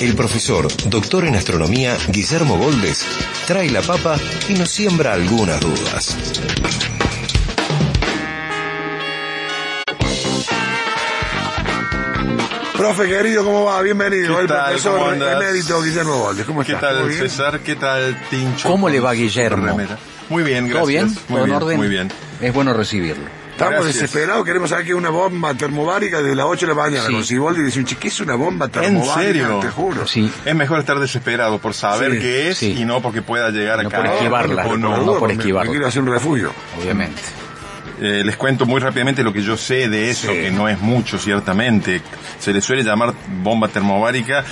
el 0.00 0.14
profesor, 0.14 0.68
doctor 0.88 1.24
en 1.24 1.36
astronomía, 1.36 1.96
Guillermo 2.08 2.56
Goldes, 2.58 3.04
trae 3.46 3.70
la 3.70 3.82
papa 3.82 4.16
y 4.48 4.54
nos 4.54 4.70
siembra 4.70 5.12
algunas 5.14 5.60
dudas. 5.60 6.16
Profe 12.76 13.08
querido, 13.08 13.42
¿cómo 13.44 13.64
va? 13.64 13.80
Bienvenido. 13.80 14.34
¿Qué 14.36 14.42
El 14.42 14.48
tal? 14.48 14.66
profesor 14.66 14.98
¿Cómo 14.98 15.10
andas? 15.10 15.42
emérito 15.42 15.82
Guillermo 15.82 16.18
Goldes. 16.18 16.44
¿Cómo 16.46 16.62
¿Qué 16.62 16.72
estás? 16.74 16.92
tal. 16.94 17.12
César? 17.12 17.60
¿Qué 17.60 17.76
tal, 17.76 18.20
Tincho? 18.28 18.68
¿Cómo 18.68 18.88
le 18.90 19.00
va, 19.00 19.12
Guillermo? 19.14 19.78
Muy 20.28 20.42
bien, 20.42 20.68
gracias. 20.68 20.74
¿Todo 20.78 20.86
bien? 20.86 21.06
Muy 21.28 21.38
¿Todo 21.38 21.44
en 21.46 21.52
orden? 21.54 21.76
Muy 21.78 21.88
bien. 21.88 22.12
Es 22.40 22.52
bueno 22.52 22.74
recibirlo. 22.74 23.24
Estamos 23.56 23.74
Gracias. 23.84 23.94
desesperados, 24.02 24.44
queremos 24.44 24.68
saber 24.68 24.84
qué 24.84 24.90
es 24.90 24.96
una 24.98 25.08
bomba 25.08 25.54
termobárica 25.54 26.20
desde 26.20 26.34
las 26.36 26.44
8 26.44 26.66
de 26.66 26.74
la 26.74 26.78
mañana. 26.82 27.06
Sí. 27.06 27.12
Con 27.14 27.24
Siboldi 27.24 27.62
dice, 27.62 27.82
"Che, 27.84 27.96
¿qué 27.96 28.08
es 28.08 28.20
una 28.20 28.34
bomba 28.34 28.68
termobárica? 28.68 29.18
serio? 29.22 29.58
Te 29.62 29.70
juro. 29.70 30.06
Sí. 30.06 30.30
Es 30.44 30.54
mejor 30.54 30.78
estar 30.80 31.00
desesperado 31.00 31.58
por 31.58 31.72
saber 31.72 32.12
Sí, 32.12 32.18
qué 32.18 32.50
es 32.50 32.58
sí. 32.58 32.76
y 32.78 32.84
no 32.84 33.00
porque 33.00 33.22
pueda 33.22 33.48
llegar 33.50 33.82
No 33.82 33.88
acá. 33.88 33.96
por 33.96 34.06
esquivarla, 34.08 34.64
no, 34.64 34.76
no. 34.76 34.96
no 34.98 35.18
por. 35.18 35.28
Me 35.34 35.38
quiero 35.38 35.86
hacer 35.86 36.02
un 36.02 36.08
refugio. 36.08 36.52
Obviamente. 36.78 37.22
Eh, 37.98 38.22
les 38.26 38.36
cuento 38.36 38.66
muy 38.66 38.78
rápidamente 38.78 39.22
lo 39.24 39.32
que 39.32 39.40
yo 39.42 39.56
sé 39.56 39.88
de 39.88 40.10
eso, 40.10 40.30
Sí. 40.30 40.34
que 40.38 40.50
no 40.50 40.68
es 40.68 40.78
mucho, 40.78 41.16
ciertamente. 41.18 42.02
Se 42.38 42.52
le 42.52 42.60
suele 42.60 42.82
llamar 42.84 43.14
bomba 43.42 43.68
termobárica. 43.68 44.44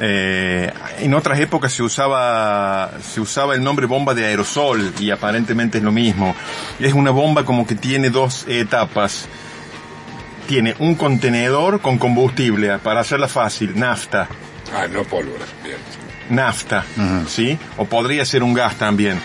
Eh, 0.00 0.72
en 1.00 1.14
otras 1.14 1.38
épocas 1.40 1.72
se 1.72 1.82
usaba, 1.82 2.90
se 3.02 3.20
usaba 3.20 3.54
el 3.54 3.62
nombre 3.62 3.86
bomba 3.86 4.14
de 4.14 4.24
aerosol 4.24 4.92
y 4.98 5.10
aparentemente 5.10 5.78
es 5.78 5.84
lo 5.84 5.92
mismo. 5.92 6.34
Es 6.78 6.94
una 6.94 7.10
bomba 7.10 7.44
como 7.44 7.66
que 7.66 7.74
tiene 7.74 8.10
dos 8.10 8.46
etapas. 8.48 9.28
Tiene 10.48 10.74
un 10.78 10.94
contenedor 10.94 11.80
con 11.80 11.98
combustible, 11.98 12.78
para 12.78 13.00
hacerla 13.00 13.28
fácil, 13.28 13.78
nafta. 13.78 14.26
Ah, 14.74 14.86
no 14.90 15.04
pólvora. 15.04 15.44
Bien. 15.62 15.76
nafta, 16.30 16.84
¿sí? 17.28 17.58
O 17.76 17.84
podría 17.84 18.24
ser 18.24 18.42
un 18.42 18.54
gas 18.54 18.76
también. 18.76 19.20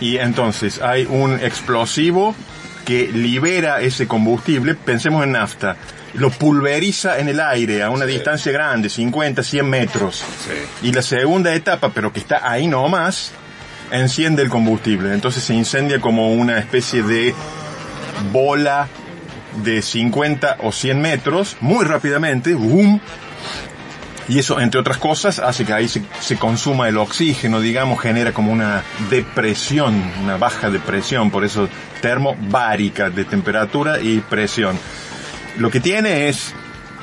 Y 0.00 0.16
entonces 0.16 0.80
hay 0.80 1.06
un 1.08 1.38
explosivo 1.40 2.34
que 2.84 3.10
libera 3.12 3.80
ese 3.80 4.06
combustible, 4.06 4.74
pensemos 4.74 5.24
en 5.24 5.32
nafta, 5.32 5.76
lo 6.14 6.30
pulveriza 6.30 7.18
en 7.18 7.28
el 7.28 7.40
aire 7.40 7.82
a 7.82 7.90
una 7.90 8.06
distancia 8.06 8.52
grande, 8.52 8.88
50, 8.88 9.42
100 9.42 9.68
metros. 9.68 10.24
Sí. 10.46 10.88
Y 10.88 10.92
la 10.92 11.02
segunda 11.02 11.54
etapa, 11.54 11.90
pero 11.92 12.12
que 12.12 12.20
está 12.20 12.48
ahí 12.50 12.66
nomás, 12.66 13.32
enciende 13.90 14.42
el 14.42 14.48
combustible. 14.48 15.12
Entonces 15.12 15.42
se 15.42 15.54
incendia 15.54 16.00
como 16.00 16.32
una 16.32 16.58
especie 16.58 17.02
de 17.02 17.34
bola 18.32 18.88
de 19.62 19.82
50 19.82 20.58
o 20.62 20.72
100 20.72 21.00
metros, 21.00 21.56
muy 21.60 21.84
rápidamente, 21.84 22.54
¡boom! 22.54 23.00
Y 24.26 24.38
eso, 24.38 24.58
entre 24.58 24.80
otras 24.80 24.96
cosas, 24.96 25.38
hace 25.38 25.66
que 25.66 25.74
ahí 25.74 25.86
se, 25.86 26.02
se 26.20 26.36
consuma 26.36 26.88
el 26.88 26.96
oxígeno, 26.96 27.60
digamos, 27.60 28.00
genera 28.00 28.32
como 28.32 28.52
una 28.52 28.82
depresión, 29.10 30.02
una 30.22 30.38
baja 30.38 30.70
de 30.70 30.78
presión, 30.78 31.30
por 31.30 31.44
eso 31.44 31.68
termobárica, 32.00 33.10
de 33.10 33.26
temperatura 33.26 34.00
y 34.00 34.20
presión. 34.20 34.78
Lo 35.58 35.70
que 35.70 35.80
tiene 35.80 36.28
es, 36.28 36.54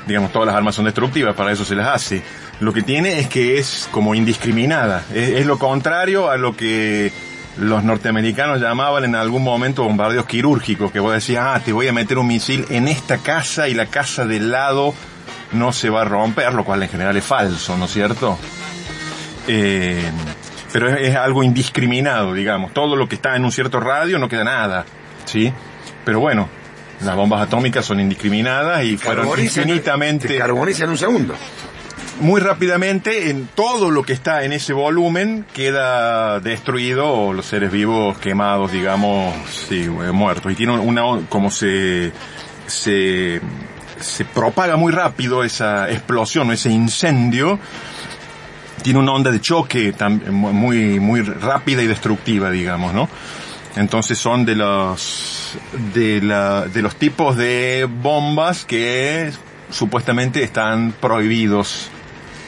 digamos, 0.08 0.32
todas 0.32 0.48
las 0.48 0.56
armas 0.56 0.76
son 0.76 0.86
destructivas, 0.86 1.36
para 1.36 1.52
eso 1.52 1.64
se 1.64 1.76
las 1.76 1.88
hace. 1.88 2.22
Lo 2.60 2.74
que 2.74 2.82
tiene 2.82 3.20
es 3.20 3.28
que 3.28 3.58
es 3.58 3.90
como 3.92 4.14
indiscriminada. 4.14 5.04
Es, 5.14 5.46
lo 5.46 5.58
contrario 5.58 6.30
a 6.30 6.38
lo 6.38 6.56
que 6.56 7.12
los 7.58 7.84
norteamericanos 7.84 8.62
llamaban 8.62 9.04
en 9.04 9.16
algún 9.16 9.44
momento 9.44 9.84
bombardeos 9.84 10.26
quirúrgicos, 10.26 10.92
que 10.92 11.00
vos 11.00 11.14
decías, 11.14 11.44
ah, 11.48 11.62
te 11.64 11.74
voy 11.74 11.88
a 11.88 11.94
meter 11.94 12.18
un 12.18 12.28
misil 12.28 12.66
en 12.70 12.88
esta 12.88 13.18
casa 13.18 13.68
y 13.68 13.74
la 13.74 13.88
casa 13.88 14.26
del 14.26 14.52
lado 14.52 14.94
no 15.54 15.74
se 15.74 15.90
va 15.90 16.02
a 16.02 16.06
romper, 16.06 16.54
lo 16.54 16.64
cual 16.64 16.84
en 16.84 16.90
general 16.90 17.18
es 17.18 17.26
falso, 17.26 17.78
¿no 17.78 17.86
es 17.86 17.92
cierto? 17.92 18.38
Eh, 19.48 20.10
pero 20.72 20.90
es 20.96 21.16
algo 21.16 21.44
indiscriminado, 21.44 22.34
digamos. 22.34 22.74
Todo 22.74 22.96
lo 22.96 23.10
que 23.10 23.16
está 23.16 23.36
en 23.36 23.44
un 23.44 23.52
cierto 23.52 23.80
radio 23.80 24.20
no 24.20 24.30
queda 24.30 24.44
nada, 24.44 24.86
¿sí? 25.26 25.52
Pero 26.06 26.20
bueno, 26.20 26.48
las 27.04 27.16
bombas 27.16 27.42
atómicas 27.42 27.86
son 27.86 28.00
indiscriminadas 28.00 28.84
y 28.84 28.98
fueron 28.98 29.28
Carbonizan- 29.28 29.44
infinitamente 29.64 30.28
Te 30.28 30.38
carboniza 30.38 30.84
en 30.86 30.90
un 30.92 30.98
segundo. 30.98 31.36
muy 32.20 32.40
rápidamente 32.42 33.30
en 33.30 33.48
todo 33.56 33.90
lo 33.90 34.04
que 34.04 34.14
está 34.14 34.44
en 34.44 34.54
ese 34.54 34.74
volumen 34.74 35.46
queda 35.54 36.40
destruido 36.40 37.10
o 37.12 37.34
los 37.34 37.46
seres 37.48 37.72
vivos 37.72 38.18
quemados, 38.20 38.72
digamos, 38.72 39.34
sí, 39.68 39.82
eh, 39.84 40.12
muertos. 40.12 40.52
Y 40.52 40.56
tiene 40.56 40.78
una, 40.78 41.04
como 41.30 41.50
se, 41.50 42.12
se, 42.68 43.42
se 44.00 44.26
propaga 44.26 44.76
muy 44.76 44.92
rápido 44.92 45.44
esa 45.44 45.90
explosión 45.90 46.50
o 46.50 46.54
ese 46.54 46.70
incendio, 46.70 47.58
tiene 48.84 49.00
una 49.00 49.12
onda 49.14 49.32
de 49.32 49.40
choque 49.42 49.94
muy, 50.30 51.00
muy 51.00 51.22
rápida 51.22 51.82
y 51.84 51.88
destructiva, 51.88 52.50
digamos, 52.52 52.94
¿no? 52.94 53.10
Entonces 53.76 54.18
son 54.18 54.46
de 54.46 54.56
los, 54.56 55.58
de 55.94 56.22
la, 56.22 56.66
de 56.68 56.82
los 56.82 56.96
tipos 56.96 57.38
de 57.38 57.88
bombas 57.90 58.66
que 58.66 59.32
supuestamente 59.70 60.44
están 60.44 60.94
prohibidos 61.00 61.90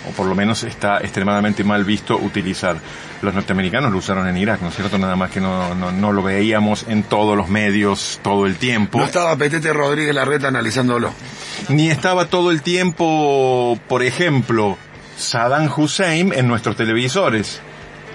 o 0.10 0.12
por 0.12 0.26
lo 0.26 0.36
menos 0.36 0.64
está 0.64 1.00
extremadamente 1.00 1.64
mal 1.64 1.86
visto 1.86 2.18
utilizar. 2.18 2.78
Los 3.22 3.34
norteamericanos 3.34 3.92
lo 3.92 4.00
usaron 4.00 4.28
en 4.28 4.38
Irak, 4.38 4.62
¿no 4.62 4.68
es 4.68 4.76
cierto? 4.76 4.98
Nada 4.98 5.16
más 5.16 5.32
que 5.32 5.40
no, 5.40 5.74
no, 5.76 5.92
no 5.92 6.12
lo 6.12 6.22
veíamos 6.22 6.86
en 6.90 7.04
todos 7.04 7.38
los 7.38 7.48
medios 7.48 8.20
todo 8.22 8.46
el 8.46 8.58
tiempo. 8.58 8.98
No 8.98 9.06
estaba 9.06 9.36
Petete 9.38 9.72
Rodríguez 9.72 10.14
Larreta 10.14 10.50
analizándolo. 10.50 11.14
Ni 11.70 11.90
estaba 11.90 12.26
todo 12.26 12.52
el 12.52 12.62
tiempo, 12.62 13.80
por 13.88 14.04
ejemplo, 14.04 14.78
Saddam 15.18 15.72
Hussein 15.74 16.34
en 16.34 16.48
nuestros 16.48 16.76
televisores. 16.76 17.62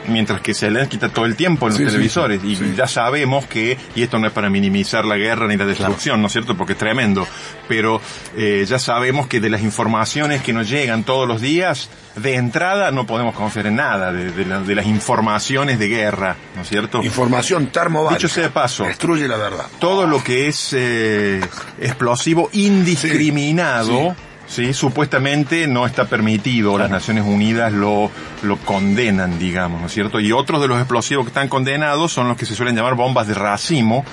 Mientras 0.06 0.40
que 0.40 0.54
Zelensky 0.54 0.96
está 0.96 1.08
todo 1.10 1.26
el 1.26 1.36
tiempo 1.36 1.66
en 1.66 1.72
los 1.72 1.78
Sí, 1.78 1.84
televisores. 1.86 2.40
sí, 2.40 2.56
y 2.72 2.74
ya 2.76 2.86
sabemos 2.86 3.46
que, 3.46 3.76
y 3.94 4.02
esto 4.02 4.18
no 4.18 4.26
es 4.26 4.32
para 4.32 4.48
minimizar 4.48 5.04
la 5.04 5.16
guerra 5.16 5.46
ni 5.48 5.56
la 5.56 5.66
destrucción, 5.66 6.20
¿no 6.20 6.28
es 6.28 6.32
cierto? 6.32 6.56
Porque 6.56 6.72
es 6.72 6.78
tremendo. 6.78 7.26
Pero 7.68 8.00
eh, 8.36 8.64
ya 8.66 8.78
sabemos 8.78 9.26
que 9.26 9.40
de 9.40 9.50
las 9.50 9.62
informaciones 9.62 10.42
que 10.42 10.52
nos 10.52 10.68
llegan 10.70 11.04
todos 11.04 11.28
los 11.28 11.40
días, 11.40 11.90
de 12.16 12.34
entrada 12.36 12.90
no 12.90 13.06
podemos 13.06 13.34
confiar 13.34 13.66
en 13.66 13.76
nada 13.76 14.12
de, 14.12 14.30
de 14.32 14.44
la- 14.44 14.60
de 14.60 14.74
las 14.74 14.86
informaciones 14.86 15.78
de 15.78 15.88
guerra, 15.88 16.36
¿no 16.56 16.62
es 16.62 16.68
cierto? 16.68 17.02
Información 17.04 17.66
termobárica. 17.68 18.18
Dicho 18.18 18.28
sea 18.34 18.44
de 18.44 18.50
paso. 18.50 18.84
Destruye 18.84 19.28
la 19.28 19.36
verdad. 19.36 19.66
todo 19.78 20.06
lo 20.06 20.24
que 20.24 20.48
es 20.48 20.70
eh, 20.72 21.40
explosivo 21.80 22.48
indiscriminado, 22.52 24.16
sí. 24.48 24.72
supuestamente 24.72 25.66
no 25.66 25.86
está 25.86 26.06
permitido. 26.06 26.76
Las 26.78 26.90
Naciones 26.90 27.24
Unidas 27.26 27.72
lo, 27.72 28.10
lo 28.42 28.56
condenan, 28.58 29.38
digamos, 29.38 29.80
¿no 29.80 29.86
es 29.86 29.92
cierto? 29.92 30.20
Y 30.20 30.32
otros 30.32 30.60
de 30.60 30.68
los 30.68 30.78
explosivos 30.78 31.24
que 31.24 31.28
están 31.28 31.48
condenados 31.48 32.12
son 32.12 32.28
los 32.28 32.36
que 32.36 32.46
se 32.46 32.54
suelen 32.54 32.74
llamar 32.76 32.94
bombas 32.94 33.26
de 33.28 33.34
racimo, 33.34 34.04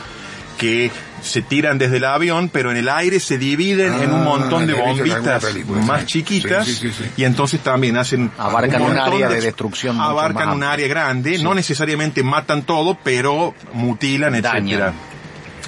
que 0.57 0.89
se 1.21 1.41
tiran 1.41 1.77
desde 1.79 1.97
el 1.97 2.05
avión, 2.05 2.49
pero 2.49 2.69
en 2.71 2.77
el 2.77 2.87
aire 2.87 3.19
se 3.19 3.37
dividen 3.37 3.93
en 3.95 4.13
un 4.13 4.21
Ah, 4.21 4.23
montón 4.25 4.67
de 4.67 4.73
bombitas 4.73 5.43
película, 5.43 5.81
más 5.81 6.01
sí. 6.01 6.05
chiquitas 6.07 6.65
Sí, 6.65 6.75
sí, 6.75 6.91
y 7.17 7.23
entonces 7.23 7.59
también 7.61 7.97
hacen 7.97 8.31
Abarcan 8.37 8.81
un 8.83 8.95
área 8.97 9.27
de 9.27 9.41
destrucción 9.41 9.95
mucho 9.97 10.07
abarcan 10.07 10.49
un 10.51 10.63
área 10.63 10.87
grande, 10.87 11.39
no 11.39 11.55
necesariamente 11.55 12.21
matan 12.23 12.61
todo, 12.61 12.95
pero 13.03 13.53
mutilan, 13.73 14.39
Dañan. 14.39 14.65
etcétera. 14.67 14.93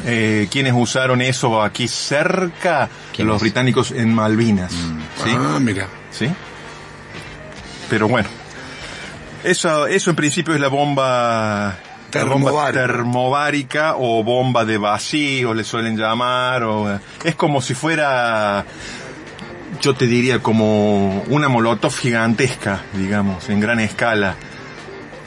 Eh, 0.05 0.47
¿Quiénes 0.51 0.73
usaron 0.75 1.21
eso 1.21 1.61
aquí 1.61 1.87
cerca? 1.87 2.89
Los 3.17 3.41
británicos 3.41 3.91
en 3.91 4.13
Malvinas. 4.13 4.71
¿sí? 4.71 5.31
Ah, 5.35 5.57
mira. 5.59 5.87
¿Sí? 6.11 6.29
Pero 7.89 8.07
bueno. 8.07 8.29
Eso, 9.43 9.87
eso 9.87 10.09
en 10.09 10.15
principio 10.15 10.53
es 10.53 10.59
la 10.59 10.67
bomba 10.67 11.77
la 12.13 12.23
bomba 12.23 12.51
Termobárica. 12.71 12.81
termobárica 12.81 13.95
o 13.97 14.23
bomba 14.23 14.65
de 14.65 14.77
vacío 14.77 15.53
le 15.53 15.63
suelen 15.63 15.97
llamar 15.97 16.63
o 16.63 16.99
es 17.23 17.35
como 17.35 17.61
si 17.61 17.73
fuera 17.73 18.65
yo 19.81 19.93
te 19.93 20.07
diría 20.07 20.39
como 20.39 21.21
una 21.27 21.49
molotov 21.49 21.93
gigantesca 21.95 22.81
digamos 22.93 23.49
en 23.49 23.59
gran 23.59 23.79
escala 23.79 24.35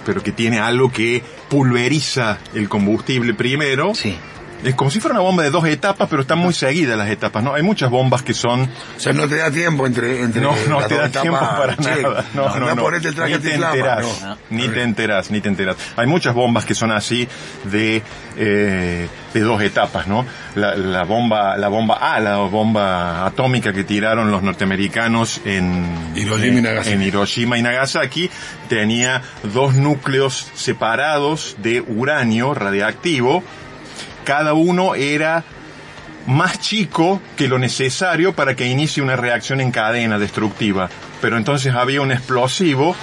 pero 0.04 0.22
que 0.22 0.32
tiene 0.32 0.58
algo 0.58 0.90
que 0.90 1.22
pulveriza 1.48 2.38
el 2.54 2.68
combustible 2.68 3.34
primero 3.34 3.94
Sí. 3.94 4.16
Es 4.62 4.74
como 4.74 4.90
si 4.90 5.00
fuera 5.00 5.14
una 5.14 5.22
bomba 5.22 5.42
de 5.42 5.50
dos 5.50 5.64
etapas, 5.66 6.06
pero 6.10 6.22
están 6.22 6.38
muy 6.38 6.52
seguidas 6.52 6.98
las 6.98 7.08
etapas, 7.08 7.42
¿no? 7.42 7.54
Hay 7.54 7.62
muchas 7.62 7.88
bombas 7.90 8.22
que 8.22 8.34
son... 8.34 8.62
O 8.96 9.00
sea, 9.00 9.12
no 9.14 9.26
te 9.26 9.36
da 9.36 9.50
tiempo 9.50 9.86
entre, 9.86 10.20
entre 10.20 10.42
No, 10.42 10.54
no 10.68 10.82
te 10.86 10.96
da 10.96 11.08
tiempo 11.08 11.38
para 11.40 11.76
Che, 11.76 12.02
nada. 12.02 12.24
No, 12.34 12.58
no, 12.58 12.74
no. 12.74 12.82
ponete 12.82 13.08
el 13.08 13.14
traje 13.14 13.36
Ni 13.36 13.38
te 13.42 13.54
enterás. 13.54 14.22
no. 14.22 14.38
Ni 14.50 14.68
te 14.68 14.82
enterás, 14.82 15.30
ni 15.30 15.40
te 15.40 15.48
enterás. 15.48 15.76
Hay 15.96 16.06
muchas 16.06 16.34
bombas 16.34 16.66
que 16.66 16.74
son 16.74 16.92
así 16.92 17.26
de, 17.64 18.02
eh, 18.36 19.08
de 19.32 19.40
dos 19.40 19.62
etapas, 19.62 20.06
¿no? 20.06 20.26
La, 20.54 20.74
la 20.76 21.04
bomba, 21.04 21.56
la 21.56 21.68
bomba 21.68 21.94
A, 22.14 22.20
la 22.20 22.36
bomba 22.38 23.24
atómica 23.26 23.72
que 23.72 23.84
tiraron 23.84 24.30
los 24.30 24.42
norteamericanos 24.42 25.40
en 25.46 25.86
Hiroshima 26.14 26.58
y 26.58 26.62
Nagasaki. 26.62 26.94
en 26.94 27.02
Hiroshima 27.02 27.58
y 27.58 27.62
Nagasaki 27.62 28.30
tenía 28.68 29.22
dos 29.54 29.74
núcleos 29.74 30.50
separados 30.54 31.56
de 31.62 31.80
uranio 31.80 32.52
radiactivo. 32.52 33.42
Cada 34.24 34.52
uno 34.54 34.94
era 34.94 35.44
más 36.26 36.60
chico 36.60 37.20
que 37.36 37.48
lo 37.48 37.58
necesario 37.58 38.34
para 38.34 38.54
que 38.54 38.66
inicie 38.66 39.02
una 39.02 39.16
reacción 39.16 39.60
en 39.60 39.70
cadena 39.70 40.18
destructiva. 40.18 40.88
Pero 41.20 41.36
entonces 41.36 41.74
había 41.74 42.00
un 42.00 42.12
explosivo, 42.12 42.94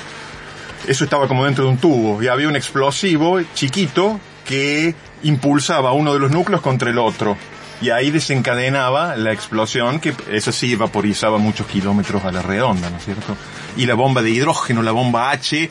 eso 0.87 1.03
estaba 1.03 1.27
como 1.27 1.45
dentro 1.45 1.65
de 1.65 1.71
un 1.71 1.77
tubo, 1.77 2.21
y 2.21 2.27
había 2.27 2.47
un 2.47 2.55
explosivo 2.55 3.41
chiquito 3.53 4.19
que 4.45 4.95
impulsaba 5.23 5.91
uno 5.91 6.13
de 6.13 6.19
los 6.19 6.31
núcleos 6.31 6.61
contra 6.61 6.89
el 6.89 6.97
otro. 6.97 7.37
Y 7.79 7.91
ahí 7.91 8.09
desencadenaba 8.09 9.15
la 9.15 9.31
explosión 9.31 9.99
que, 9.99 10.15
eso 10.31 10.51
sí, 10.51 10.75
vaporizaba 10.75 11.37
muchos 11.37 11.67
kilómetros 11.67 12.23
a 12.25 12.31
la 12.31 12.41
redonda, 12.41 12.89
¿no 12.89 12.97
es 12.97 13.05
cierto? 13.05 13.37
Y 13.75 13.85
la 13.85 13.93
bomba 13.93 14.23
de 14.23 14.31
hidrógeno, 14.31 14.81
la 14.81 14.91
bomba 14.91 15.29
H, 15.29 15.69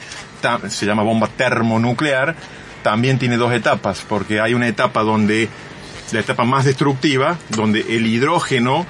se 0.69 0.87
llama 0.87 1.03
bomba 1.03 1.29
termonuclear, 1.29 2.37
también 2.87 3.19
tiene 3.19 3.37
dos 3.37 3.53
etapas, 3.53 4.05
porque 4.09 4.41
hay 4.41 4.55
una 4.55 4.69
etapa 4.69 5.03
donde, 5.03 5.49
la 6.13 6.21
etapa 6.21 6.45
más 6.45 6.65
destructiva, 6.65 7.37
donde 7.49 7.81
el 7.81 8.07
hidrógeno 8.07 8.87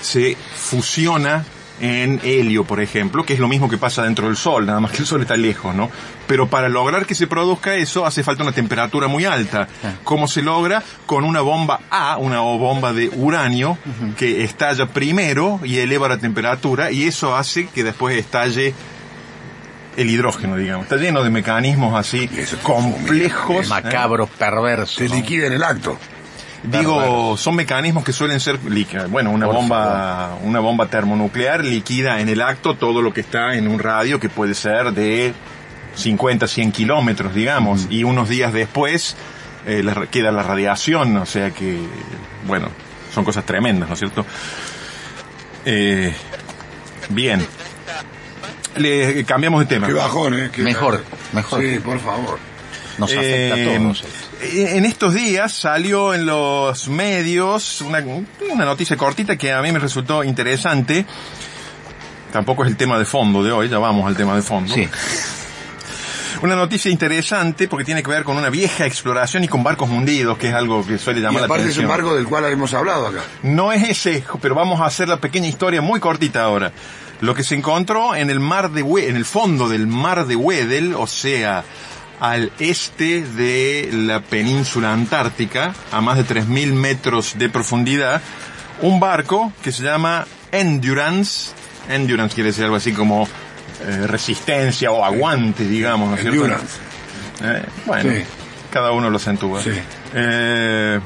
se 0.00 0.36
fusiona 0.54 1.44
en 1.80 2.20
helio, 2.22 2.62
por 2.62 2.80
ejemplo, 2.80 3.26
que 3.26 3.32
es 3.32 3.40
lo 3.40 3.48
mismo 3.48 3.68
que 3.68 3.76
pasa 3.76 4.04
dentro 4.04 4.28
del 4.28 4.36
Sol, 4.36 4.66
nada 4.66 4.78
más 4.78 4.92
que 4.92 4.98
el 4.98 5.06
Sol 5.06 5.20
está 5.20 5.36
lejos, 5.36 5.74
¿no? 5.74 5.90
Pero 6.28 6.46
para 6.46 6.68
lograr 6.68 7.06
que 7.06 7.16
se 7.16 7.26
produzca 7.26 7.74
eso 7.74 8.06
hace 8.06 8.22
falta 8.22 8.44
una 8.44 8.52
temperatura 8.52 9.08
muy 9.08 9.24
alta. 9.24 9.66
¿Cómo 10.04 10.28
se 10.28 10.42
logra? 10.42 10.80
Con 11.04 11.24
una 11.24 11.40
bomba 11.40 11.80
A, 11.90 12.18
una 12.18 12.38
bomba 12.38 12.92
de 12.92 13.08
uranio, 13.08 13.78
que 14.16 14.44
estalla 14.44 14.86
primero 14.86 15.58
y 15.64 15.78
eleva 15.78 16.06
la 16.06 16.18
temperatura, 16.18 16.92
y 16.92 17.02
eso 17.02 17.34
hace 17.34 17.66
que 17.66 17.82
después 17.82 18.16
estalle 18.16 18.74
el 19.96 20.10
hidrógeno, 20.10 20.56
digamos. 20.56 20.84
Está 20.84 20.96
lleno 20.96 21.22
de 21.22 21.30
mecanismos 21.30 21.94
así 21.94 22.28
eso 22.36 22.58
complejos. 22.62 23.66
¿eh? 23.66 23.68
Macabro, 23.68 24.26
perverso. 24.26 24.98
Se 24.98 25.08
liquida 25.08 25.46
en 25.46 25.52
el 25.54 25.62
acto. 25.62 25.98
Digo, 26.62 27.36
son 27.36 27.56
mecanismos 27.56 28.04
que 28.04 28.12
suelen 28.12 28.38
ser 28.38 28.62
líquidos. 28.64 29.10
Bueno, 29.10 29.32
una 29.32 29.46
Por 29.46 29.56
bomba, 29.56 30.38
una 30.42 30.60
bomba 30.60 30.86
termonuclear 30.86 31.64
liquida 31.64 32.20
en 32.20 32.28
el 32.28 32.40
acto 32.40 32.76
todo 32.76 33.02
lo 33.02 33.12
que 33.12 33.20
está 33.20 33.56
en 33.56 33.66
un 33.66 33.80
radio 33.80 34.20
que 34.20 34.28
puede 34.28 34.54
ser 34.54 34.92
de 34.92 35.34
50, 35.96 36.46
100 36.46 36.70
kilómetros, 36.70 37.34
digamos, 37.34 37.88
y 37.90 38.04
unos 38.04 38.28
días 38.28 38.52
después 38.52 39.16
eh, 39.66 39.82
le 39.82 40.06
queda 40.06 40.30
la 40.30 40.44
radiación, 40.44 41.16
o 41.16 41.26
sea 41.26 41.50
que, 41.50 41.80
bueno, 42.46 42.68
son 43.12 43.24
cosas 43.24 43.44
tremendas, 43.44 43.88
¿no 43.88 43.94
es 43.94 43.98
cierto? 43.98 44.24
Eh, 45.64 46.14
bien. 47.08 47.44
Le 48.76 49.24
cambiamos 49.24 49.60
de 49.60 49.66
tema. 49.66 49.86
Qué 49.86 49.92
bajón, 49.92 50.34
¿eh? 50.34 50.50
Qué- 50.52 50.62
Mejor, 50.62 51.02
mejor. 51.32 51.60
Sí, 51.62 51.78
por 51.78 51.98
favor. 52.00 52.38
Nos 52.98 53.10
afecta 53.10 53.56
Eh, 53.56 53.74
a 53.76 53.78
todos. 53.78 54.04
En 54.42 54.84
estos 54.84 55.14
días 55.14 55.52
salió 55.52 56.12
en 56.14 56.26
los 56.26 56.88
medios 56.88 57.80
una, 57.80 58.04
una 58.50 58.64
noticia 58.64 58.96
cortita 58.96 59.36
que 59.36 59.52
a 59.52 59.62
mí 59.62 59.72
me 59.72 59.78
resultó 59.78 60.24
interesante. 60.24 61.06
Tampoco 62.32 62.64
es 62.64 62.70
el 62.70 62.76
tema 62.76 62.98
de 62.98 63.04
fondo 63.04 63.42
de 63.44 63.52
hoy, 63.52 63.68
ya 63.68 63.78
vamos 63.78 64.06
al 64.06 64.16
tema 64.16 64.34
de 64.34 64.42
fondo. 64.42 64.72
Sí. 64.74 64.88
Una 66.42 66.56
noticia 66.56 66.90
interesante 66.90 67.68
porque 67.68 67.84
tiene 67.84 68.02
que 68.02 68.10
ver 68.10 68.24
con 68.24 68.36
una 68.36 68.50
vieja 68.50 68.84
exploración 68.84 69.44
y 69.44 69.48
con 69.48 69.62
barcos 69.62 69.88
hundidos, 69.88 70.36
que 70.38 70.48
es 70.48 70.54
algo 70.54 70.84
que 70.84 70.98
suele 70.98 71.20
Y 71.20 71.22
llamar 71.22 71.42
la 71.42 71.46
aparte 71.46 71.62
es 71.64 71.66
atención. 71.76 71.84
un 71.86 71.90
barco 71.90 72.14
del 72.16 72.26
cual 72.26 72.44
hemos 72.46 72.74
hablado 72.74 73.06
acá. 73.06 73.20
No 73.44 73.70
es 73.72 73.88
ese, 73.88 74.24
pero 74.40 74.54
vamos 74.54 74.80
a 74.80 74.86
hacer 74.86 75.08
la 75.08 75.18
pequeña 75.18 75.46
historia 75.46 75.80
muy 75.82 76.00
cortita 76.00 76.42
ahora. 76.42 76.72
Lo 77.22 77.34
que 77.34 77.42
se 77.44 77.54
encontró 77.54 78.14
en 78.14 78.28
el 78.28 78.38
mar 78.40 78.70
de 78.72 78.82
We- 78.82 79.08
en 79.08 79.16
el 79.16 79.24
fondo 79.24 79.68
del 79.70 79.86
mar 79.86 80.26
de 80.26 80.36
Weddell, 80.36 80.94
o 80.94 81.06
sea, 81.06 81.64
al 82.20 82.52
este 82.58 83.22
de 83.22 83.88
la 83.92 84.20
península 84.20 84.92
antártica, 84.92 85.72
a 85.90 86.00
más 86.02 86.18
de 86.18 86.24
3.000 86.24 86.72
metros 86.74 87.38
de 87.38 87.48
profundidad, 87.48 88.20
un 88.82 89.00
barco 89.00 89.52
que 89.62 89.72
se 89.72 89.82
llama 89.82 90.26
Endurance. 90.50 91.52
Endurance 91.88 92.34
quiere 92.34 92.50
decir 92.50 92.64
algo 92.64 92.76
así 92.76 92.92
como 92.92 93.26
eh, 93.84 94.06
resistencia 94.06 94.90
o 94.92 95.04
aguante, 95.04 95.64
digamos, 95.66 96.10
¿no 96.10 96.14
es 96.16 96.20
cierto? 96.22 96.40
Endurance. 96.44 96.76
Eh, 97.42 97.62
bueno, 97.86 98.10
Sí. 98.12 98.22
cada 98.70 98.92
uno 98.92 99.10
lo 99.10 99.16
acentúa. 99.16 99.62
Sí. 99.62 99.70
Eh, 100.14 101.00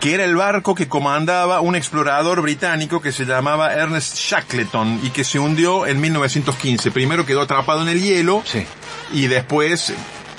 que 0.00 0.14
era 0.14 0.24
el 0.24 0.36
barco 0.36 0.74
que 0.74 0.88
comandaba 0.88 1.60
un 1.60 1.74
explorador 1.74 2.42
británico 2.42 3.00
que 3.00 3.12
se 3.12 3.24
llamaba 3.24 3.72
Ernest 3.72 4.16
Shackleton 4.16 5.00
y 5.02 5.10
que 5.10 5.24
se 5.24 5.38
hundió 5.38 5.86
en 5.86 6.00
1915. 6.00 6.90
Primero 6.90 7.24
quedó 7.26 7.40
atrapado 7.42 7.82
en 7.82 7.88
el 7.88 8.00
hielo 8.02 8.42
Sí. 8.44 8.64
y 9.12 9.26
después, 9.26 9.94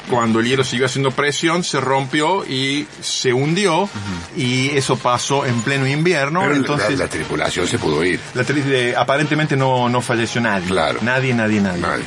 cuando 0.10 0.40
el 0.40 0.46
hielo 0.48 0.64
siguió 0.64 0.86
haciendo 0.86 1.12
presión, 1.12 1.64
se 1.64 1.82
rompió 1.82 2.46
y 2.46 2.88
se 3.02 3.34
hundió 3.34 3.90
y 4.38 4.70
eso 4.70 4.96
pasó 4.98 5.46
en 5.46 5.60
pleno 5.64 5.88
invierno. 5.88 6.42
Pero 6.42 6.56
Entonces, 6.56 6.98
la, 6.98 7.06
la 7.06 7.10
tripulación 7.10 7.68
se 7.68 7.80
pudo 7.80 8.04
ir. 8.06 8.20
la 8.36 8.44
tri- 8.44 8.64
de- 8.64 8.96
aparentemente 8.96 9.58
no, 9.58 9.90
no 9.90 10.02
falleció 10.02 10.40
nadie. 10.40 10.68
Claro. 10.68 11.00
Nadie, 11.02 11.34
nadie, 11.34 11.60
nadie. 11.62 11.82
Nadie. 11.82 12.06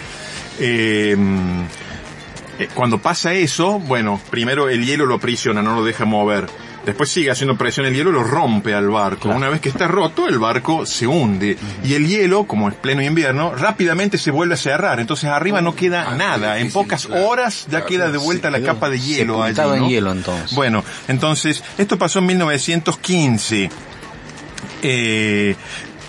Eh, 0.61 1.17
eh, 2.58 2.69
cuando 2.75 2.99
pasa 2.99 3.32
eso, 3.35 3.79
bueno, 3.81 4.20
primero 4.31 4.69
el 4.69 4.85
hielo 4.87 5.05
lo 5.06 5.17
aprisiona, 5.17 5.62
no 5.62 5.75
lo 5.75 5.85
deja 5.85 6.05
mover. 6.05 6.47
Después 6.84 7.10
sigue 7.10 7.30
haciendo 7.30 7.56
presión 7.58 7.84
el 7.86 7.94
hielo, 7.94 8.10
lo 8.10 8.24
rompe 8.24 8.74
al 8.74 8.88
barco. 8.88 9.28
Una 9.28 9.48
vez 9.50 9.60
que 9.60 9.68
está 9.68 9.86
roto, 9.86 10.26
el 10.26 10.38
barco 10.38 10.86
se 10.86 11.06
hunde. 11.06 11.58
Y 11.84 11.94
el 11.94 12.06
hielo, 12.08 12.44
como 12.44 12.68
es 12.68 12.74
pleno 12.74 13.02
invierno, 13.02 13.54
rápidamente 13.54 14.16
se 14.16 14.30
vuelve 14.30 14.54
a 14.54 14.56
cerrar. 14.56 14.98
Entonces 14.98 15.28
arriba 15.28 15.60
no 15.60 15.74
queda 15.76 16.06
Ah, 16.08 16.14
nada. 16.16 16.58
En 16.58 16.72
pocas 16.72 17.06
claro. 17.06 17.26
horas 17.28 17.64
ya 17.64 17.68
Claro, 17.70 17.86
queda 17.86 18.10
de 18.10 18.18
vuelta 18.18 18.48
se 18.48 18.52
la 18.52 18.58
quedó 18.58 18.66
capa 18.74 18.88
de 18.88 18.98
hielo 18.98 19.42
allí. 19.42 19.54
hielo, 19.88 20.12
entonces. 20.12 20.56
Bueno, 20.56 20.82
entonces, 21.08 21.62
esto 21.76 21.98
pasó 21.98 22.20
en 22.20 22.26
1915. 22.26 23.70
Eh, 24.82 25.56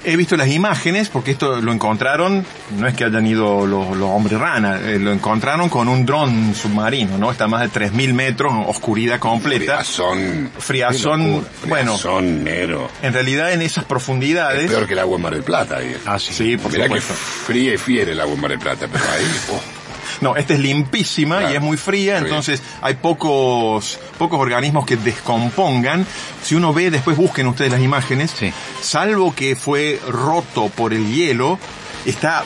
he 0.04 0.16
visto 0.16 0.36
las 0.38 0.48
imágenes 0.48 1.10
porque 1.10 1.32
esto 1.32 1.62
lo 1.62 1.72
encontraron, 1.72 2.46
no 2.78 2.88
es 2.88 2.94
que 2.96 3.06
hayan 3.06 3.26
ido 3.28 3.66
los, 3.68 3.96
los 3.96 4.10
hombres 4.10 4.40
rana, 4.40 4.80
eh, 4.84 4.98
lo 5.00 5.12
encontraron 5.12 5.70
con 5.70 5.88
un 5.88 6.06
dron 6.06 6.54
submarino, 6.56 7.18
¿no? 7.18 7.32
Está 7.32 7.46
a 7.46 7.48
más 7.48 7.62
de 7.72 7.80
3.000 7.88 8.14
metros, 8.14 8.54
oscuridad 8.68 9.20
completa. 9.20 9.76
Friazón. 9.84 10.52
Friazón, 10.58 11.46
bueno. 11.68 11.98
Friazón 11.98 12.44
negro. 12.44 12.90
En 13.02 13.14
realidad 13.14 13.52
en 13.54 13.62
esas 13.62 13.84
Es 13.84 13.88
profundidades... 13.88 14.70
peor 14.70 14.88
que 14.88 14.94
el 14.94 15.00
agua 15.00 15.16
en 15.18 15.22
Mar 15.22 15.34
del 15.34 15.44
Plata. 15.44 15.78
Ahí. 15.78 15.96
Ah, 16.06 16.18
sí. 16.20 16.34
Sí, 16.34 16.58
por 16.58 16.72
Mirá 16.72 16.84
que 16.90 17.02
supuesto. 17.02 17.14
fría 17.14 17.74
y 17.74 17.78
fiera 17.78 18.12
el 18.12 18.20
agua 18.20 18.34
en 18.36 18.42
Mar 18.42 18.52
del 18.52 18.60
Plata, 18.60 18.88
pero 18.92 19.04
ahí, 19.14 19.26
oh, 19.52 19.62
No, 20.22 20.36
esta 20.36 20.54
es 20.54 20.60
limpísima 20.60 21.38
Claro. 21.40 21.54
y 21.54 21.56
es 21.58 21.62
muy 21.62 21.78
fría, 21.78 22.14
bien. 22.16 22.26
entonces 22.26 22.62
hay 22.82 22.96
pocos, 22.96 24.00
pocos 24.18 24.40
organismos 24.40 24.86
que 24.86 24.98
descompongan. 24.98 26.06
Si 26.44 26.56
uno 26.56 26.74
ve, 26.74 26.92
después 26.92 27.18
busquen 27.18 27.48
ustedes 27.48 27.72
las 27.72 27.82
imágenes, 27.82 28.32
Sí. 28.38 28.52
salvo 28.82 29.34
que 29.36 29.56
fue 29.56 30.00
roto 30.08 30.70
por 30.70 30.94
el 30.94 31.14
hielo, 31.14 31.60
está 32.06 32.44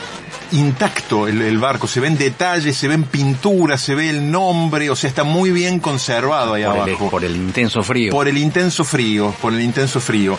intacto 0.52 1.26
el, 1.26 1.42
el 1.42 1.58
barco, 1.58 1.86
se 1.88 1.98
ven 2.00 2.16
detalles, 2.16 2.76
se 2.76 2.86
ven 2.88 3.04
pinturas, 3.04 3.80
se 3.80 3.94
ve 3.94 4.10
el 4.10 4.30
nombre, 4.30 4.90
o 4.90 4.96
sea, 4.96 5.08
está 5.08 5.24
muy 5.24 5.50
bien 5.50 5.80
conservado 5.80 6.54
ahí 6.54 6.64
Por 6.64 6.76
el, 6.76 6.80
abajo. 6.82 7.10
por 7.10 7.24
el 7.24 7.34
intenso 7.36 7.82
frío. 7.82 8.12
Por 8.12 8.28
el 8.28 8.38
intenso 8.38 8.84
frío, 8.84 9.34
por 9.42 9.52
el 9.52 9.60
intenso 9.60 10.00
frío. 10.00 10.38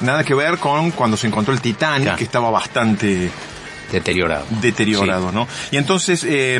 Nada 0.00 0.24
que 0.24 0.34
ver 0.34 0.58
con 0.58 0.90
cuando 0.92 1.16
se 1.16 1.26
encontró 1.26 1.52
el 1.52 1.60
Titanic, 1.60 2.06
Ya. 2.06 2.16
que 2.16 2.24
estaba 2.24 2.50
bastante 2.50 3.30
Deteriorado. 3.92 4.46
deteriorado, 4.60 5.30
¿no? 5.30 5.46
Y 5.70 5.76
entonces, 5.76 6.24
eh, 6.26 6.58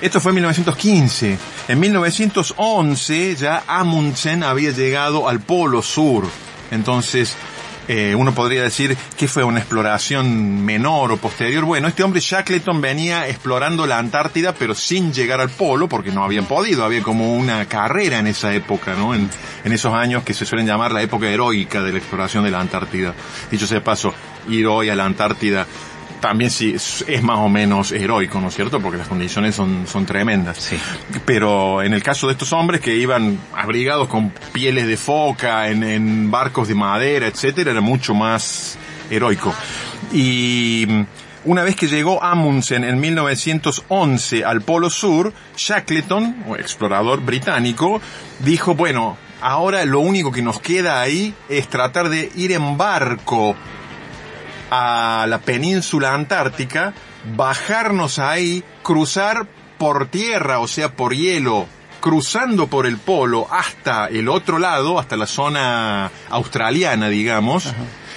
esto 0.00 0.20
fue 0.20 0.32
en 0.32 0.34
1915. 0.34 1.38
En 1.68 1.80
1911 1.80 3.36
ya 3.36 3.62
Amundsen 3.66 4.42
había 4.42 4.70
llegado 4.70 5.28
al 5.28 5.40
Polo 5.40 5.80
Sur. 5.80 6.26
Entonces, 6.70 7.36
eh, 7.86 8.14
uno 8.16 8.34
podría 8.34 8.62
decir 8.62 8.96
que 9.16 9.28
fue 9.28 9.44
una 9.44 9.60
exploración 9.60 10.64
menor 10.64 11.12
o 11.12 11.16
posterior. 11.16 11.64
Bueno, 11.64 11.88
este 11.88 12.02
hombre 12.02 12.20
Shackleton 12.20 12.80
venía 12.80 13.28
explorando 13.28 13.86
la 13.86 13.98
Antártida, 13.98 14.54
pero 14.54 14.74
sin 14.74 15.12
llegar 15.12 15.40
al 15.40 15.50
polo, 15.50 15.88
porque 15.88 16.10
no 16.10 16.24
habían 16.24 16.46
podido. 16.46 16.84
Había 16.84 17.02
como 17.02 17.34
una 17.34 17.66
carrera 17.66 18.18
en 18.18 18.26
esa 18.26 18.54
época, 18.54 18.94
¿no? 18.94 19.14
En, 19.14 19.28
en 19.64 19.72
esos 19.72 19.92
años 19.94 20.22
que 20.22 20.34
se 20.34 20.46
suelen 20.46 20.66
llamar 20.66 20.92
la 20.92 21.02
época 21.02 21.28
heroica 21.28 21.82
de 21.82 21.92
la 21.92 21.98
exploración 21.98 22.44
de 22.44 22.50
la 22.50 22.60
Antártida. 22.60 23.14
Dicho 23.50 23.66
sea 23.66 23.78
de 23.78 23.84
paso, 23.84 24.14
ir 24.48 24.66
hoy 24.66 24.88
a 24.88 24.96
la 24.96 25.04
Antártida 25.04 25.66
también 26.24 26.50
sí 26.50 26.74
es, 26.74 27.22
más 27.22 27.36
o 27.36 27.50
menos 27.50 27.92
heroico, 27.92 28.40
¿no 28.40 28.48
es 28.48 28.54
cierto? 28.54 28.80
Porque 28.80 28.96
las 28.96 29.08
condiciones 29.08 29.54
son, 29.54 29.86
son 29.86 30.06
tremendas. 30.06 30.56
Sí. 30.56 30.78
Pero 31.26 31.82
en 31.82 31.92
el 31.92 32.02
caso 32.02 32.28
de 32.28 32.32
estos 32.32 32.50
hombres 32.54 32.80
que 32.80 32.96
iban 32.96 33.38
abrigados 33.54 34.08
con 34.08 34.32
pieles 34.50 34.86
de 34.86 34.96
foca, 34.96 35.68
en, 35.68 35.82
en 35.84 36.30
barcos 36.30 36.68
de 36.68 36.74
madera, 36.74 37.26
etcétera, 37.26 37.72
era 37.72 37.82
mucho 37.82 38.14
más 38.14 38.78
heroico. 39.10 39.54
Y 40.14 40.86
mm, 40.88 41.02
una 41.44 41.62
vez 41.62 41.76
que 41.76 41.88
llegó 41.88 42.22
Amundsen 42.24 42.84
en 42.84 42.98
1911 43.00 44.46
al 44.46 44.62
Polo 44.62 44.88
Sur, 44.88 45.30
Shackleton, 45.58 46.44
un 46.46 46.58
explorador 46.58 47.20
británico, 47.20 48.00
dijo, 48.38 48.74
bueno, 48.74 49.18
ahora 49.42 49.84
lo 49.84 50.00
único 50.00 50.32
que 50.32 50.40
nos 50.40 50.58
queda 50.58 51.02
ahí 51.02 51.34
es 51.50 51.68
tratar 51.68 52.08
de 52.08 52.32
ir 52.34 52.52
en 52.52 52.78
barco 52.78 53.54
a 54.76 55.26
la 55.26 55.38
península 55.38 56.14
antártica, 56.14 56.92
bajarnos 57.36 58.18
ahí, 58.18 58.62
cruzar 58.82 59.46
por 59.78 60.06
tierra, 60.06 60.58
o 60.58 60.68
sea, 60.68 60.92
por 60.92 61.14
hielo, 61.14 61.66
cruzando 62.00 62.66
por 62.66 62.86
el 62.86 62.98
polo 62.98 63.46
hasta 63.50 64.06
el 64.08 64.28
otro 64.28 64.58
lado, 64.58 64.98
hasta 64.98 65.16
la 65.16 65.26
zona 65.26 66.10
australiana, 66.30 67.08
digamos, 67.08 67.72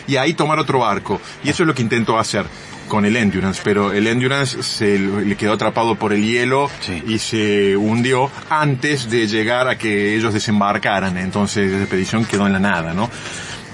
y 0.07 0.15
ahí 0.17 0.33
tomar 0.33 0.59
otro 0.59 0.79
barco. 0.79 1.21
Y 1.43 1.49
eso 1.49 1.63
es 1.63 1.67
lo 1.67 1.73
que 1.75 1.81
intentó 1.83 2.17
hacer 2.19 2.45
con 2.87 3.05
el 3.05 3.17
Endurance, 3.17 3.61
pero 3.63 3.91
el 3.91 4.07
Endurance 4.07 4.63
se 4.63 4.97
le 4.97 5.35
quedó 5.35 5.53
atrapado 5.53 5.95
por 5.95 6.13
el 6.13 6.23
hielo 6.25 6.69
Sí. 6.79 7.03
y 7.05 7.19
se 7.19 7.75
hundió 7.75 8.31
antes 8.49 9.09
de 9.09 9.27
llegar 9.27 9.67
a 9.67 9.77
que 9.77 10.15
ellos 10.15 10.33
desembarcaran. 10.33 11.17
Entonces 11.17 11.69
la 11.71 11.79
expedición 11.79 12.23
quedó 12.25 12.47
en 12.47 12.53
la 12.53 12.59
nada, 12.59 12.93
¿no? 12.93 13.09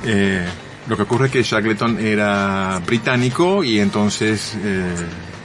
Eh, 0.06 0.44
lo 0.88 0.98
que 0.98 1.04
ocurre 1.04 1.28
es 1.28 1.32
que 1.32 1.44
Shackleton 1.44 2.00
era 2.00 2.80
británico 2.86 3.64
y 3.64 3.80
entonces, 3.80 4.56
eh, 4.64 4.94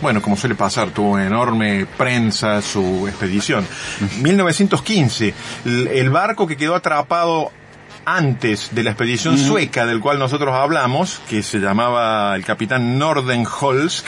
bueno, 0.03 0.21
como 0.21 0.37
suele 0.37 0.55
pasar, 0.55 0.91
tuvo 0.91 1.19
enorme 1.19 1.87
prensa 1.97 2.61
su 2.63 3.07
expedición. 3.09 3.67
1915, 4.21 5.35
l- 5.65 5.99
el 6.01 6.11
barco 6.11 6.47
que 6.47 6.57
quedó 6.57 6.75
atrapado 6.75 7.53
antes 8.05 8.71
de 8.75 8.83
la 8.83 8.91
expedición 8.91 9.37
sueca 9.39 9.85
del 9.87 10.01
cual 10.01 10.19
nosotros 10.19 10.55
hablamos, 10.55 11.21
que 11.29 11.43
se 11.43 11.59
llamaba 11.59 12.35
el 12.35 12.45
capitán 12.45 12.99
Nordenholsk, 12.99 14.07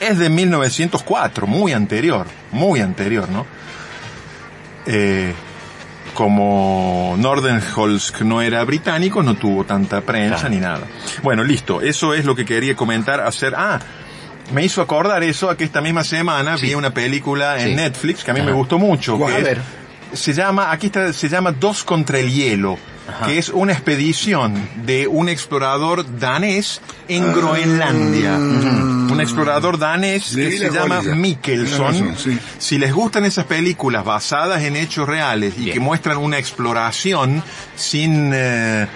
es 0.00 0.18
de 0.18 0.28
1904, 0.28 1.46
muy 1.46 1.72
anterior, 1.72 2.26
muy 2.52 2.80
anterior, 2.80 3.28
¿no? 3.28 3.46
Eh, 4.86 5.34
como 6.18 7.14
Nordenholsk 7.16 8.22
no 8.22 8.42
era 8.42 8.64
británico, 8.64 9.22
no 9.22 9.36
tuvo 9.36 9.62
tanta 9.62 10.00
prensa 10.00 10.34
Claro. 10.48 10.48
ni 10.52 10.56
nada. 10.60 10.80
Bueno, 11.22 11.44
listo, 11.44 11.80
eso 11.80 12.12
es 12.12 12.24
lo 12.24 12.34
que 12.34 12.44
quería 12.44 12.74
comentar, 12.74 13.20
hacer, 13.20 13.54
ah, 13.56 13.78
me 14.52 14.64
hizo 14.64 14.82
acordar 14.82 15.22
eso 15.22 15.48
a 15.48 15.56
que 15.56 15.62
esta 15.62 15.80
misma 15.80 16.02
semana 16.02 16.56
vi 16.56 16.74
una 16.74 16.90
película 16.92 17.60
en 17.62 17.68
Sí. 17.68 17.74
Netflix 17.76 18.24
que 18.24 18.32
a 18.32 18.34
mí 18.34 18.40
Ajá. 18.40 18.48
me 18.48 18.52
gustó 18.56 18.80
mucho. 18.80 19.16
Que 19.16 19.32
A 19.32 19.38
es- 19.38 19.44
ver. 19.44 19.60
se 20.12 20.32
llama, 20.34 20.72
aquí 20.72 20.86
está, 20.86 21.12
se 21.12 21.28
llama 21.28 21.52
Dos 21.52 21.84
contra 21.84 22.18
el 22.18 22.32
hielo, 22.32 22.78
Ajá. 23.08 23.26
que 23.26 23.38
es 23.38 23.50
una 23.50 23.72
expedición 23.72 24.68
de 24.84 25.06
un 25.06 25.28
explorador 25.28 26.04
danés 26.18 26.80
en 27.06 27.32
Groenlandia. 27.32 28.36
Un 29.12 29.20
explorador 29.20 29.78
danés 29.78 30.34
que 30.34 30.50
se 30.58 30.70
la 30.70 30.80
llama 30.80 31.00
Mikkelson. 31.02 32.16
sí. 32.16 32.38
Si 32.58 32.78
les 32.78 32.92
gustan 32.92 33.24
esas 33.24 33.44
películas 33.46 34.04
basadas 34.04 34.62
en 34.62 34.76
hechos 34.76 35.08
reales 35.08 35.54
y 35.58 35.62
Bien. 35.64 35.74
que 35.74 35.80
muestran 35.80 36.16
una 36.18 36.38
exploración 36.38 37.42
sin, 37.76 38.32
eh, 38.34 38.86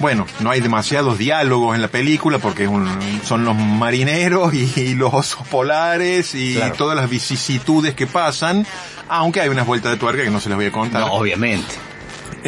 bueno, 0.00 0.26
no 0.40 0.50
hay 0.50 0.60
demasiados 0.60 1.18
diálogos 1.18 1.74
en 1.74 1.82
la 1.82 1.88
película 1.88 2.38
porque 2.38 2.64
es 2.64 2.68
un- 2.68 2.88
son 3.24 3.44
los 3.44 3.56
marineros 3.56 4.54
y, 4.54 4.72
y 4.76 4.94
los 4.94 5.12
osos 5.12 5.46
polares 5.48 6.34
y 6.34 6.54
Claro. 6.54 6.74
todas 6.74 6.96
las 6.96 7.10
vicisitudes 7.10 7.94
que 7.94 8.06
pasan, 8.06 8.64
aunque 9.08 9.40
hay 9.40 9.48
unas 9.48 9.66
vueltas 9.66 9.90
de 9.92 9.98
tuerca 9.98 10.22
que 10.22 10.30
no 10.30 10.40
se 10.40 10.48
las 10.48 10.56
voy 10.56 10.66
a 10.66 10.72
contar. 10.72 11.00
No, 11.00 11.12
obviamente. 11.12 11.74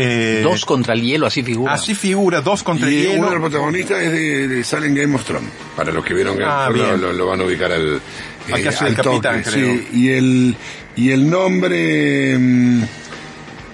Eh, 0.02 0.40
Dos 0.42 0.64
contra 0.64 0.95
el 0.95 1.02
hielo, 1.02 1.26
así 1.26 1.42
figura. 1.42 1.73
Así 1.75 1.95
figura, 1.95 2.40
dos 2.40 2.62
contra 2.62 2.88
el 2.88 2.95
Y 2.95 3.07
uno 3.07 3.12
de 3.12 3.19
los 3.21 3.28
hielo. 3.30 3.40
protagonistas 3.42 3.99
es 4.02 4.12
de, 4.12 4.49
de 4.49 4.64
sale 4.64 4.87
en 4.87 4.95
Game 4.95 5.14
of 5.14 5.25
Thrones. 5.25 5.50
Para 5.76 5.92
los 5.92 6.04
que 6.04 6.14
vieron 6.14 6.37
Game 6.37 6.50
Ah, 6.50 6.71
lo, 6.71 7.12
lo 7.12 7.26
van 7.26 7.40
a 7.40 7.45
ubicar 7.45 7.71
al, 7.73 7.97
eh, 7.97 8.52
Al 8.52 8.66
al 8.69 8.95
capitán, 8.95 9.42
toque, 9.42 9.50
creo. 9.50 9.75
sí. 9.76 9.88
y 9.92 10.09
el 10.11 10.57
y 10.97 11.11
el 11.11 11.28
nombre 11.28 12.37
mm, 12.38 12.83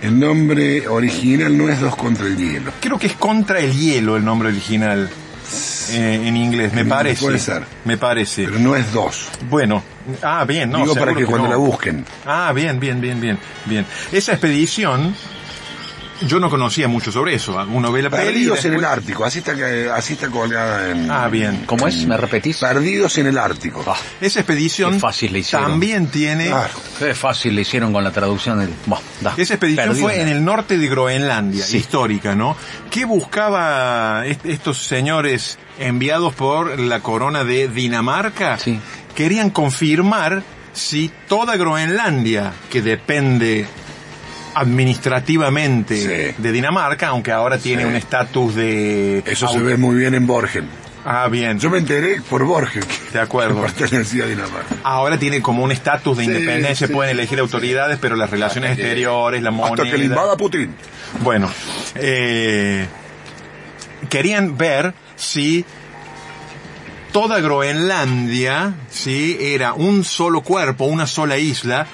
el 0.02 0.18
nombre 0.20 0.88
original 0.88 1.56
no 1.56 1.68
es 1.68 1.80
dos 1.80 1.94
contra 1.96 2.26
el 2.26 2.36
hielo. 2.36 2.72
Creo 2.80 2.98
que 2.98 3.06
es 3.06 3.14
contra 3.14 3.60
el 3.60 3.72
hielo 3.72 4.16
el 4.16 4.24
nombre 4.24 4.48
original 4.48 5.08
eh, 5.92 6.22
en 6.24 6.36
inglés, 6.36 6.72
me 6.72 6.80
En 6.80 6.88
parece. 6.88 7.22
puede 7.24 7.38
ser. 7.38 7.62
Me 7.84 7.96
parece. 7.96 8.44
Pero 8.46 8.58
no 8.58 8.74
es 8.74 8.92
dos. 8.92 9.28
Bueno, 9.48 9.82
ah, 10.22 10.44
bien, 10.44 10.70
no. 10.70 10.78
Digo 10.78 10.94
para 10.96 11.14
que 11.14 11.24
cuando 11.24 11.44
no. 11.46 11.50
la 11.52 11.56
busquen. 11.56 12.04
Ah, 12.24 12.52
bien, 12.54 12.80
bien, 12.80 13.00
bien, 13.00 13.20
bien, 13.20 13.38
bien. 13.64 13.86
Esa 14.12 14.32
expedición, 14.32 15.14
yo 16.26 16.40
no 16.40 16.48
conocía 16.50 16.88
mucho 16.88 17.12
sobre 17.12 17.34
eso. 17.34 17.56
Uno 17.70 17.92
ve 17.92 18.02
la 18.02 18.10
Perdidos 18.10 18.64
en 18.64 18.74
el 18.74 18.84
Ártico, 18.84 19.24
así 19.24 19.38
está 19.40 19.54
que- 19.54 19.90
así 19.90 20.14
está 20.14 20.28
colgada 20.28 20.90
en 20.90 21.10
Ah, 21.10 21.28
bien. 21.28 21.64
¿Cómo 21.66 21.86
es? 21.86 22.06
¿Me 22.06 22.16
repetís? 22.16 22.58
Perdidos 22.58 23.18
en 23.18 23.26
el 23.26 23.38
Ártico. 23.38 23.84
Ah, 23.86 23.96
Esa 24.20 24.40
expedición 24.40 24.94
Qué 24.94 25.00
fácil 25.00 25.32
le 25.32 25.40
hicieron. 25.40 25.70
también 25.70 26.06
tiene. 26.08 26.46
Claro. 26.46 26.74
qué 26.98 27.14
fácil 27.14 27.54
le 27.54 27.62
hicieron 27.62 27.92
con 27.92 28.02
la 28.04 28.10
traducción 28.10 28.58
del... 28.60 28.70
Da. 29.20 29.34
Esa 29.36 29.54
expedición 29.54 29.88
Perdido. 29.88 30.06
fue 30.06 30.20
en 30.22 30.28
el 30.28 30.44
norte 30.44 30.78
de 30.78 30.88
Groenlandia, 30.88 31.64
Sí. 31.64 31.76
histórica, 31.78 32.34
¿no? 32.34 32.56
¿Qué 32.90 33.04
buscaba 33.04 34.24
est- 34.26 34.46
estos 34.46 34.86
señores 34.86 35.58
enviados 35.78 36.34
por 36.34 36.78
la 36.80 37.00
corona 37.00 37.44
de 37.44 37.68
Dinamarca? 37.68 38.58
Sí. 38.58 38.80
Querían 39.14 39.50
confirmar 39.50 40.42
si 40.72 41.10
toda 41.28 41.56
Groenlandia, 41.56 42.52
que 42.70 42.82
depende 42.82 43.66
administrativamente 44.56 45.96
Sí. 45.96 46.34
de 46.42 46.52
Dinamarca, 46.52 47.08
aunque 47.08 47.30
ahora 47.32 47.58
tiene 47.58 47.82
Sí. 47.82 47.88
un 47.88 47.94
estatus 47.96 48.54
de... 48.54 49.22
Eso 49.26 49.48
se 49.48 49.58
ve 49.60 49.76
muy 49.76 49.96
bien 49.96 50.14
en 50.14 50.26
Borgen. 50.26 50.66
Ah, 51.04 51.28
bien. 51.28 51.58
Yo 51.60 51.70
me 51.70 51.78
enteré 51.78 52.20
por 52.28 52.42
Borgen 52.44 52.82
que 52.82 53.12
De 53.12 53.20
acuerdo. 53.20 53.60
pertenecía 53.78 54.24
a 54.24 54.26
Dinamarca. 54.26 54.74
Ahora 54.82 55.18
tiene 55.18 55.40
como 55.40 55.62
un 55.62 55.70
estatus 55.70 56.16
de 56.18 56.24
Sí, 56.24 56.30
independencia, 56.30 56.86
sí. 56.88 56.92
pueden 56.92 57.12
elegir 57.12 57.38
autoridades, 57.38 57.98
pero 58.00 58.16
las 58.16 58.28
relaciones 58.30 58.70
Hasta 58.72 58.82
que- 58.82 58.88
exteriores, 58.88 59.42
la 59.42 59.50
moneda... 59.52 59.74
Hasta 59.84 59.90
que 59.90 59.98
le 59.98 60.04
invada 60.06 60.36
Putin. 60.36 60.74
Bueno, 61.22 61.48
eh, 61.94 62.86
querían 64.08 64.56
ver 64.56 64.94
si 65.14 65.64
toda 67.12 67.40
Groenlandia, 67.40 68.74
si 68.90 69.36
era 69.40 69.74
un 69.74 70.02
solo 70.04 70.40
cuerpo, 70.40 70.84
una 70.86 71.06
sola 71.06 71.38
isla, 71.38 71.86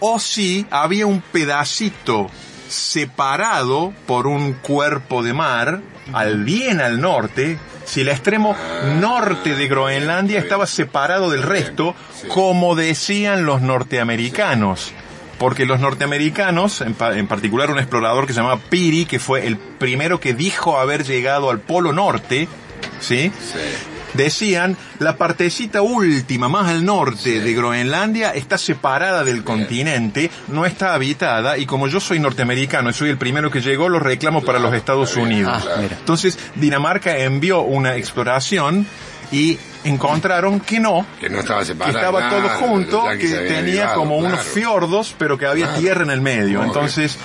o 0.00 0.18
si 0.18 0.66
había 0.70 1.06
un 1.06 1.20
pedacito 1.20 2.28
separado 2.68 3.92
por 4.06 4.26
un 4.26 4.52
cuerpo 4.54 5.22
de 5.22 5.32
mar, 5.32 5.80
al 6.12 6.44
bien 6.44 6.80
al 6.80 7.00
norte, 7.00 7.58
si 7.84 8.00
el 8.00 8.08
extremo 8.08 8.56
norte 9.00 9.54
de 9.54 9.68
Groenlandia 9.68 10.38
estaba 10.38 10.66
separado 10.66 11.30
del 11.30 11.42
resto, 11.42 11.94
como 12.28 12.74
decían 12.74 13.44
los 13.46 13.60
norteamericanos. 13.62 14.92
Porque 15.38 15.66
los 15.66 15.80
norteamericanos, 15.80 16.80
en, 16.80 16.94
pa- 16.94 17.16
en 17.18 17.26
particular 17.26 17.70
un 17.70 17.78
explorador 17.78 18.26
que 18.26 18.32
se 18.32 18.40
llamaba 18.40 18.58
Peary, 18.70 19.04
que 19.04 19.18
fue 19.18 19.46
el 19.46 19.58
primero 19.58 20.18
que 20.18 20.32
dijo 20.32 20.78
haber 20.78 21.04
llegado 21.04 21.50
al 21.50 21.60
Polo 21.60 21.92
Norte, 21.92 22.48
¿sí? 23.00 23.30
Decían, 24.16 24.76
la 24.98 25.16
partecita 25.16 25.82
última, 25.82 26.48
más 26.48 26.68
al 26.68 26.84
norte 26.84 27.40
de 27.40 27.54
Groenlandia, 27.54 28.30
está 28.30 28.58
separada 28.58 29.24
del 29.24 29.44
continente, 29.44 30.30
no 30.48 30.66
está 30.66 30.94
habitada, 30.94 31.58
y 31.58 31.66
como 31.66 31.88
yo 31.88 32.00
soy 32.00 32.18
norteamericano 32.18 32.90
y 32.90 32.92
soy 32.92 33.10
el 33.10 33.18
primero 33.18 33.50
que 33.50 33.60
llegó, 33.60 33.88
lo 33.88 33.98
reclamo 33.98 34.42
para 34.42 34.58
los 34.58 34.72
Estados 34.74 35.16
Unidos. 35.16 35.68
Ah. 35.68 35.82
Entonces, 35.90 36.38
Dinamarca 36.54 37.16
envió 37.18 37.60
una 37.60 37.96
exploración 37.96 38.86
y 39.32 39.58
encontraron 39.84 40.60
que 40.60 40.80
no, 40.80 41.06
Que 41.20 41.28
no 41.28 41.40
estaba 41.40 41.60
que 41.60 41.66
separado. 41.66 41.98
estaba 41.98 42.28
claro, 42.28 42.36
todo 42.36 42.48
junto, 42.60 43.04
que 43.18 43.28
tenía 43.48 43.94
como 43.94 44.16
unos 44.16 44.40
fiordos, 44.40 45.14
pero 45.18 45.36
que 45.38 45.46
había 45.46 45.74
tierra 45.74 46.02
en 46.04 46.10
el 46.10 46.20
medio. 46.20 46.62
Entonces, 46.62 47.16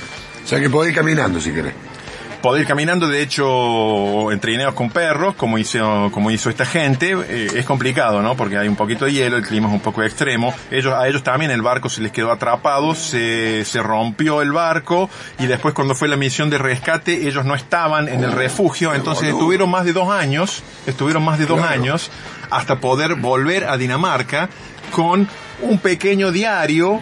O 0.44 0.48
sea 0.48 0.60
que 0.60 0.70
podés 0.70 0.92
ir 0.92 0.96
caminando 0.98 1.40
si 1.40 1.52
querés. 1.52 1.74
Poder 2.42 2.62
ir 2.62 2.68
caminando, 2.68 3.08
de 3.08 3.22
hecho, 3.22 4.32
en 4.32 4.40
trineos 4.40 4.74
con 4.74 4.90
perros, 4.90 5.36
como 5.36 5.58
hizo, 5.58 6.10
como 6.12 6.32
hizo 6.32 6.50
esta 6.50 6.66
gente, 6.66 7.16
eh, 7.28 7.48
es 7.56 7.66
complicado, 7.66 8.22
¿no? 8.22 8.36
Porque 8.36 8.58
hay 8.58 8.68
un 8.68 8.76
poquito 8.76 9.06
de 9.06 9.14
hielo, 9.14 9.38
el 9.38 9.46
clima 9.46 9.68
es 9.68 9.74
un 9.74 9.80
poco 9.80 10.04
extremo. 10.04 10.54
Ellos, 10.72 10.94
a 10.94 11.08
ellos 11.08 11.24
también 11.24 11.52
el 11.52 11.62
barco 11.62 11.90
se 11.90 12.02
les 12.02 12.12
quedó 12.12 12.32
atrapado, 12.32 12.96
se, 12.96 13.64
se 13.66 13.82
rompió 13.84 14.42
el 14.42 14.52
barco, 14.52 15.10
y 15.40 15.46
después 15.46 15.74
cuando 15.74 15.96
fue 15.96 16.08
la 16.08 16.18
misión 16.18 16.50
de 16.50 16.58
rescate, 16.58 17.28
ellos 17.28 17.46
no 17.46 17.56
estaban 17.56 18.08
en 18.08 18.24
el 18.24 18.32
refugio, 18.32 18.94
entonces 18.94 19.30
estuvieron 19.30 19.70
más 19.70 19.86
de 19.86 19.94
dos 19.94 20.10
años, 20.10 20.64
estuvieron 20.86 21.24
más 21.24 21.38
de 21.40 21.46
dos 21.46 21.60
Claro. 21.60 21.74
años, 21.74 22.10
hasta 22.50 22.78
poder 22.80 23.16
volver 23.16 23.66
a 23.66 23.78
Dinamarca 23.78 24.50
con 24.92 25.28
un 25.62 25.78
pequeño 25.78 26.32
diario 26.32 27.02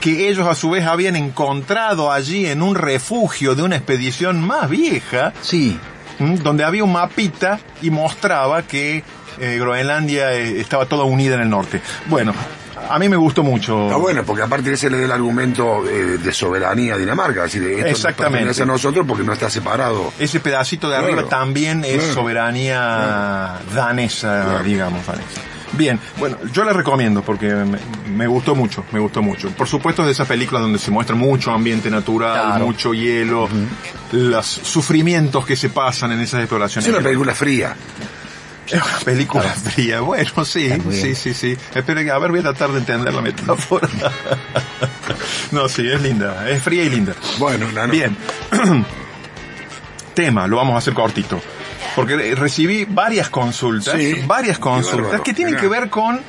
que 0.00 0.28
ellos 0.28 0.46
a 0.48 0.54
su 0.54 0.70
vez 0.70 0.86
habían 0.86 1.16
encontrado 1.16 2.10
allí 2.10 2.46
en 2.46 2.62
un 2.62 2.74
refugio 2.74 3.54
de 3.54 3.62
una 3.62 3.76
expedición 3.76 4.40
más 4.40 4.68
vieja, 4.70 5.32
Sí. 5.42 5.78
donde 6.18 6.64
había 6.64 6.84
un 6.84 6.92
mapita 6.92 7.60
y 7.82 7.90
mostraba 7.90 8.62
que 8.62 9.02
eh, 9.38 9.56
Groenlandia 9.58 10.32
eh, 10.34 10.60
estaba 10.60 10.86
toda 10.86 11.04
unida 11.04 11.34
en 11.36 11.42
el 11.42 11.50
norte. 11.50 11.80
Bueno, 12.06 12.34
a 12.90 12.98
mí 12.98 13.08
me 13.08 13.16
gustó 13.16 13.42
mucho. 13.42 13.84
Está 13.84 13.96
bueno, 13.96 14.22
porque 14.24 14.42
aparte 14.42 14.72
ese 14.72 14.90
le 14.90 14.98
da 14.98 15.04
el 15.04 15.12
argumento 15.12 15.86
eh, 15.88 16.18
de 16.18 16.32
soberanía 16.32 16.94
a 16.94 16.98
Dinamarca. 16.98 17.44
Es 17.44 17.52
decir, 17.52 17.70
esto 17.70 17.86
Exactamente. 17.88 18.38
pertenece 18.38 18.62
a 18.64 18.66
nosotros 18.66 19.06
porque 19.08 19.22
no 19.22 19.32
está 19.32 19.48
separado. 19.48 20.12
Ese 20.18 20.40
pedacito 20.40 20.90
de 20.90 20.96
arriba 20.96 21.12
Claro. 21.22 21.28
también 21.28 21.84
es 21.84 21.98
Claro. 21.98 22.14
soberanía 22.14 23.58
danesa, 23.74 24.44
Claro. 24.44 24.64
digamos, 24.64 25.06
danesa. 25.06 25.40
Bien, 25.72 25.98
bueno, 26.18 26.36
yo 26.52 26.64
la 26.64 26.72
recomiendo 26.72 27.22
porque 27.22 27.46
me, 27.54 27.78
me 28.10 28.26
gustó 28.26 28.54
mucho, 28.54 28.84
me 28.92 28.98
gustó 28.98 29.22
mucho. 29.22 29.50
Por 29.50 29.68
supuesto 29.68 30.02
es 30.02 30.06
de 30.06 30.12
esas 30.12 30.26
películas 30.26 30.62
donde 30.62 30.78
se 30.78 30.90
muestra 30.90 31.14
mucho 31.14 31.52
ambiente 31.52 31.90
natural, 31.90 32.32
Claro. 32.46 32.66
mucho 32.66 32.92
hielo, 32.92 33.48
los 34.12 34.46
sufrimientos 34.46 35.46
que 35.46 35.54
se 35.56 35.70
pasan 35.70 36.12
en 36.12 36.20
esas 36.20 36.38
Es 36.40 36.44
exploraciones. 36.44 36.90
una 36.90 37.00
película 37.00 37.34
fría. 37.34 37.76
Es 38.66 38.80
una 38.82 38.98
película 39.04 39.42
fría, 39.42 40.00
bueno, 40.00 40.44
sí, 40.44 40.70
sí, 40.92 41.14
sí, 41.16 41.34
sí. 41.34 41.56
Espera 41.74 42.04
que, 42.04 42.10
a 42.12 42.18
ver, 42.18 42.30
voy 42.30 42.38
a 42.40 42.42
tratar 42.42 42.70
de 42.70 42.78
entender 42.78 43.12
la 43.12 43.20
metáfora. 43.20 43.88
no, 45.50 45.68
sí, 45.68 45.88
es 45.90 46.00
linda, 46.00 46.48
es 46.48 46.62
fría 46.62 46.84
y 46.84 46.88
linda. 46.90 47.14
Bueno, 47.38 47.66
no- 47.72 47.88
Bien. 47.88 48.16
Tema, 50.14 50.46
lo 50.46 50.56
vamos 50.56 50.74
a 50.74 50.78
hacer 50.78 50.94
cortito. 50.94 51.40
Porque 52.00 52.34
recibí 52.34 52.84
varias 52.88 53.30
consultas, 53.30 53.94
Sí. 53.96 54.22
varias 54.26 54.58
consultas 54.58 55.02
bárbaro, 55.02 55.22
que 55.22 55.34
tienen 55.34 55.54
mirá. 55.54 55.60
que 55.62 55.68
ver 55.68 55.90
con... 55.90 56.20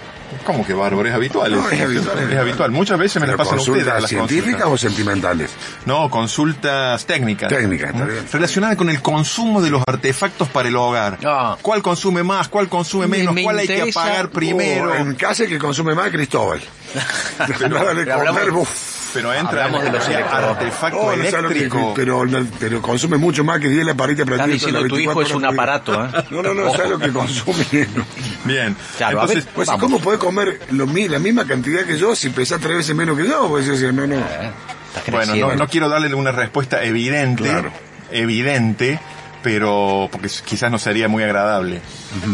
¿Cómo 0.45 0.65
que 0.65 0.73
bárbaro? 0.73 1.05
Es 1.09 1.13
habitual. 1.13 1.51
No, 1.51 1.69
es 1.69 1.81
habitual. 1.81 2.31
Es 2.31 2.37
habitual. 2.39 2.71
Muchas 2.71 2.97
veces 2.97 3.21
me 3.21 3.27
las 3.27 3.35
¿Pero 3.35 3.37
pasan 3.49 3.59
ustedes 3.59 3.75
consultas 3.83 4.01
las 4.01 4.09
científicas 4.09 4.61
consultas. 4.63 4.73
o 4.73 4.77
sentimentales? 4.77 5.51
No, 5.85 6.09
consultas 6.09 7.05
técnicas. 7.05 7.49
Técnicas, 7.49 7.89
está 7.91 8.05
bien. 8.05 8.25
Relacionadas 8.31 8.77
con 8.77 8.89
el 8.89 9.01
consumo 9.01 9.61
de 9.61 9.69
los 9.69 9.83
artefactos 9.85 10.47
para 10.47 10.69
el 10.69 10.75
hogar. 10.77 11.17
Ah. 11.25 11.57
¿Cuál 11.61 11.81
consume 11.81 12.23
más? 12.23 12.47
¿Cuál 12.47 12.69
consume 12.69 13.07
Me- 13.07 13.17
menos? 13.17 13.33
me 13.35 13.43
¿Cuál 13.43 13.59
hay 13.59 13.67
que 13.67 13.81
apagar 13.91 14.29
primero? 14.29 14.91
Oh, 14.91 14.95
en 14.95 15.15
casa 15.15 15.43
el 15.43 15.49
que 15.49 15.59
consume 15.59 15.95
más 15.95 16.09
Cristóbal. 16.11 16.61
Pero, 17.59 17.77
hablamos-. 17.77 18.67
Pero 19.13 19.33
entra 19.33 19.65
Hablamos 19.65 19.85
en 19.85 19.91
de 19.91 19.97
los 19.97 20.07
artefacto 20.07 20.97
Oh, 20.99 21.11
eléctrico. 21.11 21.93
pero, 21.95 22.23
pero 22.59 22.81
consume 22.81 23.17
mucho 23.17 23.43
más 23.43 23.59
que 23.59 23.67
10 23.69 23.85
la 23.85 23.93
parita 23.93 24.23
Estás 24.23 24.47
diciendo 24.47 24.79
tu 24.87 24.97
hijo 24.97 25.13
24 25.15 25.23
es 25.23 25.35
un 25.35 25.45
aparato. 25.45 26.05
¿eh? 26.05 26.09
No, 26.31 26.41
no, 26.41 26.53
no, 26.53 26.71
sabes 26.73 26.91
lo 26.91 26.99
que 26.99 27.11
consume. 27.11 27.65
Bien. 28.45 28.75
Claro, 28.97 29.21
Entonces, 29.21 29.45
ver, 29.45 29.53
Pues, 29.53 29.67
Vamos. 29.67 29.81
¿cómo 29.83 29.99
puede 29.99 30.17
comer 30.17 30.59
lo, 30.71 30.87
mi- 30.87 31.07
la 31.07 31.19
misma 31.19 31.45
cantidad 31.45 31.83
que 31.83 31.97
yo 31.97 32.15
si 32.15 32.29
pesa 32.29 32.57
tres 32.59 32.77
veces 32.77 32.95
menos 32.95 33.17
que 33.17 33.27
yo? 33.27 33.47
Pues 33.49 33.67
no, 33.93 34.07
no. 34.07 34.15
Eh, 34.15 34.51
Bueno, 35.11 35.35
no, 35.35 35.55
no 35.55 35.67
quiero 35.67 35.89
darle 35.89 36.13
una 36.13 36.31
respuesta 36.31 36.83
evidente, 36.83 37.43
Claro. 37.43 37.71
evidente, 38.11 38.99
pero 39.43 40.07
porque 40.11 40.29
quizás 40.45 40.69
no 40.71 40.77
sería 40.77 41.07
muy 41.07 41.23
agradable, 41.23 41.81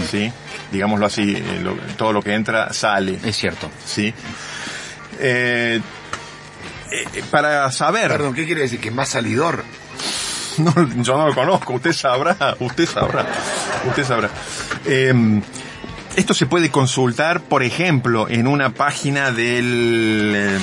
¿sí? 0.09 0.31
Digámoslo 0.71 1.05
así, 1.05 1.33
eh, 1.35 1.59
lo- 1.63 1.75
todo 1.95 2.13
lo 2.13 2.21
que 2.21 2.33
entra 2.33 2.73
sale, 2.73 3.17
Es 3.23 3.37
cierto. 3.37 3.69
¿sí? 3.85 4.13
Eh, 5.19 5.79
eh, 6.91 7.23
para 7.31 7.71
saber, 7.71 8.09
Perdón, 8.09 8.33
¿qué 8.33 8.45
quiere 8.45 8.61
decir? 8.61 8.79
¿Que 8.79 8.89
es 8.89 8.95
más 8.95 9.09
salidor? 9.09 9.63
no, 10.57 10.73
yo 11.01 11.17
no 11.17 11.27
lo 11.27 11.35
conozco, 11.35 11.73
usted 11.73 11.93
sabrá, 11.93 12.55
usted 12.59 12.87
sabrá, 12.87 13.25
usted 13.87 14.03
sabrá. 14.03 14.29
Eh, 14.85 15.41
esto 16.17 16.33
se 16.33 16.47
puede 16.47 16.71
consultar, 16.71 17.41
por 17.41 17.61
ejemplo, 17.61 18.27
en 18.27 18.47
una 18.47 18.71
página 18.73 19.31
del, 19.31 20.33
eh, 20.35 20.57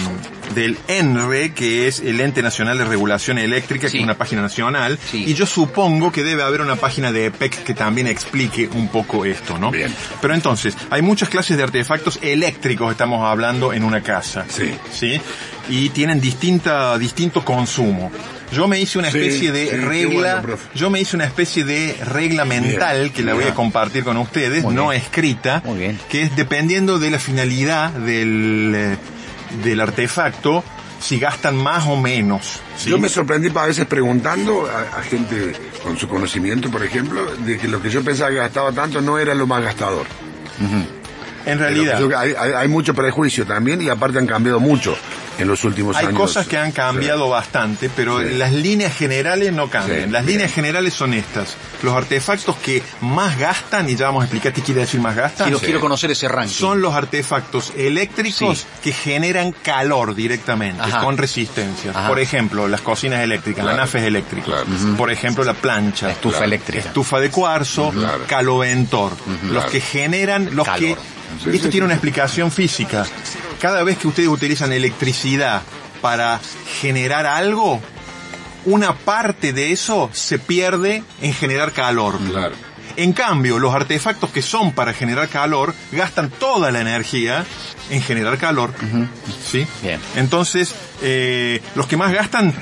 del 0.53 0.77
ENRE, 0.89 1.53
que 1.55 1.87
es 1.87 2.01
el 2.01 2.21
Ente 2.21 2.43
Nacional 2.43 2.77
de 2.77 2.85
Regulación 2.85 3.39
Eléctrica, 3.39 3.89
que 3.89 3.99
es 3.99 4.03
una 4.03 4.19
página 4.19 4.43
nacional. 4.43 4.99
Sí. 5.13 5.23
Y 5.29 5.35
yo 5.35 5.47
supongo 5.47 6.11
que 6.11 6.25
debe 6.25 6.43
haber 6.43 6.61
una 6.61 6.75
página 6.75 7.13
de 7.13 7.27
EPEC 7.27 7.63
que 7.63 7.73
también 7.73 8.09
explique 8.09 8.69
un 8.75 8.89
poco 8.89 9.25
esto, 9.25 9.57
¿no? 9.57 9.71
Bien. 9.71 9.95
Pero 10.21 10.35
entonces, 10.35 10.77
hay 10.91 11.03
muchas 11.03 11.29
clases 11.29 11.57
de 11.57 11.63
artefactos 11.63 12.19
eléctricos, 12.21 12.91
estamos 12.91 13.25
hablando, 13.25 13.73
en 13.73 13.85
una 13.85 14.03
casa. 14.03 14.47
Sí. 14.49 14.75
¿Sí? 14.91 15.21
Y 15.69 15.89
tienen 15.91 16.21
distinta, 16.21 16.99
distinto 16.99 17.45
consumo. 17.45 18.13
Yo 18.53 18.69
me 18.69 18.79
hice 18.79 18.99
una 18.99 19.11
Sí, 19.11 19.19
especie 19.19 19.51
de 19.51 19.69
sí, 19.71 19.77
regla, 19.77 20.41
bueno, 20.43 20.59
yo 20.75 20.91
me 20.91 21.01
hice 21.01 21.17
una 21.17 21.25
especie 21.25 21.65
de 21.65 21.97
regla 22.05 22.45
mental 22.45 22.99
Bien, 23.01 23.13
que 23.13 23.23
la 23.23 23.35
voy 23.35 23.45
a 23.45 23.55
compartir 23.55 24.05
con 24.05 24.17
ustedes, 24.19 24.63
Muy 24.63 24.75
no 24.75 24.91
bien. 24.91 25.03
escrita, 25.03 25.63
Muy 25.65 25.99
que 26.11 26.23
es 26.23 26.37
dependiendo 26.37 26.99
de 26.99 27.11
la 27.11 27.19
finalidad 27.19 27.91
del, 27.91 28.73
eh, 28.77 28.97
del 29.65 29.81
artefacto, 29.81 30.63
si 31.01 31.19
gastan 31.19 31.57
más 31.57 31.87
o 31.87 31.97
menos. 31.97 32.61
¿sí? 32.77 32.91
Yo 32.91 32.99
me 32.99 33.09
sorprendí 33.09 33.49
a 33.55 33.67
veces 33.67 33.87
preguntando 33.87 34.69
a, 34.71 34.99
a 34.99 35.03
gente 35.03 35.53
con 35.83 35.99
su 35.99 36.07
conocimiento, 36.07 36.71
por 36.71 36.85
ejemplo, 36.85 37.25
de 37.37 37.59
que 37.59 37.67
lo 37.69 37.81
que 37.83 37.89
yo 37.91 38.05
pensaba 38.05 38.31
que 38.31 38.37
gastaba 38.37 38.71
tanto 38.73 39.01
no 39.01 39.19
era 39.19 39.35
lo 39.35 39.47
más 39.47 39.63
gastador. 39.65 40.07
en 41.47 41.59
realidad, 41.59 41.99
Yo- 42.01 42.17
hay, 42.19 42.35
hay- 42.39 42.53
hay 42.53 42.69
mucho 42.69 42.95
prejuicio 42.95 43.45
también 43.47 43.83
y 43.83 43.89
aparte 43.89 44.19
han 44.19 44.27
cambiado 44.27 44.61
mucho 44.61 44.97
en 45.39 45.49
los 45.49 45.65
últimos 45.65 45.97
hay 45.97 46.07
años. 46.07 46.19
cosas 46.21 46.47
que 46.47 46.57
han 46.59 46.73
cambiado 46.73 47.29
bastante, 47.29 47.91
pero 47.95 48.21
Sí. 48.21 48.35
las 48.35 48.53
líneas 48.53 48.97
generales 48.97 49.53
no 49.53 49.69
cambian. 49.69 50.05
Sí, 50.05 50.11
las 50.11 50.25
bien. 50.25 50.39
líneas 50.39 50.53
generales 50.53 50.95
son 50.95 51.15
estas. 51.15 51.57
Los 51.83 51.95
artefactos 51.95 52.57
que 52.57 52.83
más 53.01 53.39
gastan, 53.39 53.89
y 53.91 53.97
ya 53.97 54.07
vamos 54.07 54.23
a 54.23 54.25
explicar 54.27 54.53
qué 54.53 54.63
quiere 54.63 54.83
decir 54.83 55.01
más 55.01 55.15
gastan, 55.17 55.47
Quiero, 55.47 55.61
quiero 55.61 55.81
conocer 55.81 56.11
ese 56.11 56.29
ranking. 56.29 56.53
son 56.55 56.81
los 56.81 56.95
artefactos 56.95 57.73
eléctricos 57.77 58.59
Sí. 58.61 58.67
que 58.83 58.93
generan 58.93 59.53
calor 59.53 60.15
directamente, 60.15 60.83
Ajá. 60.83 61.01
con 61.01 61.17
resistencias. 61.19 61.95
Ajá. 61.95 62.09
Por 62.09 62.21
ejemplo, 62.21 62.69
las 62.69 62.81
cocinas 62.81 63.21
eléctricas, 63.23 63.63
Claro. 63.65 63.77
la 63.77 63.83
nafes 63.85 64.03
eléctrica. 64.05 64.47
Claro. 64.47 64.67
Por 64.97 65.11
ejemplo, 65.11 65.45
la 65.45 65.55
plancha. 65.55 66.07
La 66.07 66.13
estufa 66.13 66.37
Claro. 66.39 66.47
eléctrica. 66.47 66.89
Estufa 66.89 67.21
de 67.21 67.31
cuarzo, 67.31 67.93
caloventor. 68.27 69.13
Los 69.45 69.51
Claro. 69.53 69.71
que 69.71 69.81
generan, 69.81 70.55
los 70.57 70.67
Calor. 70.67 70.81
que... 70.81 70.97
Sí, 71.43 71.51
Esto 71.51 71.65
sí, 71.65 71.71
tiene 71.71 71.71
sí. 71.71 71.81
una 71.87 71.95
explicación 71.95 72.51
física. 72.51 73.05
Cada 73.61 73.83
vez 73.83 73.99
que 73.99 74.09
ustedes 74.09 74.29
utilizan 74.29 74.73
electricidad 74.73 75.63
para 76.01 76.41
generar 76.81 77.27
algo, 77.27 77.81
una 78.67 78.95
parte 78.95 79.53
de 79.53 79.73
eso 79.73 80.11
se 80.13 80.39
pierde 80.39 81.03
en 81.21 81.33
generar 81.35 81.73
calor. 81.73 82.19
Claro. 82.31 82.55
En 82.97 83.13
cambio, 83.13 83.59
los 83.59 83.75
artefactos 83.75 84.31
que 84.31 84.41
son 84.43 84.73
para 84.73 84.93
generar 84.93 85.29
calor 85.29 85.75
gastan 85.93 86.31
toda 86.31 86.71
la 86.71 86.81
energía 86.81 87.45
en 87.91 88.01
generar 88.03 88.39
calor. 88.39 88.73
¿Sí? 89.45 89.67
Bien. 89.83 90.01
Entonces, 90.15 90.75
eh, 91.03 91.61
los 91.75 91.87
que 91.87 91.97
más 91.97 92.13
gastan, 92.13 92.53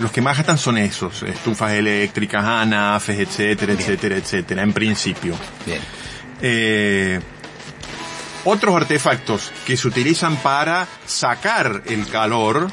los 0.00 0.10
que 0.10 0.20
más 0.20 0.36
gastan 0.36 0.58
son 0.58 0.78
esos, 0.78 1.22
estufas 1.22 1.72
eléctricas, 1.72 2.44
anafes, 2.44 3.20
etcétera, 3.20 3.72
etcétera, 3.74 4.16
etcétera, 4.16 4.62
en 4.62 4.72
principio. 4.72 5.36
Bien. 5.64 5.80
Eh, 6.42 7.20
otros 8.46 8.76
artefactos 8.76 9.52
que 9.66 9.76
se 9.76 9.88
utilizan 9.88 10.36
para 10.36 10.86
sacar 11.04 11.82
el 11.86 12.06
calor, 12.06 12.70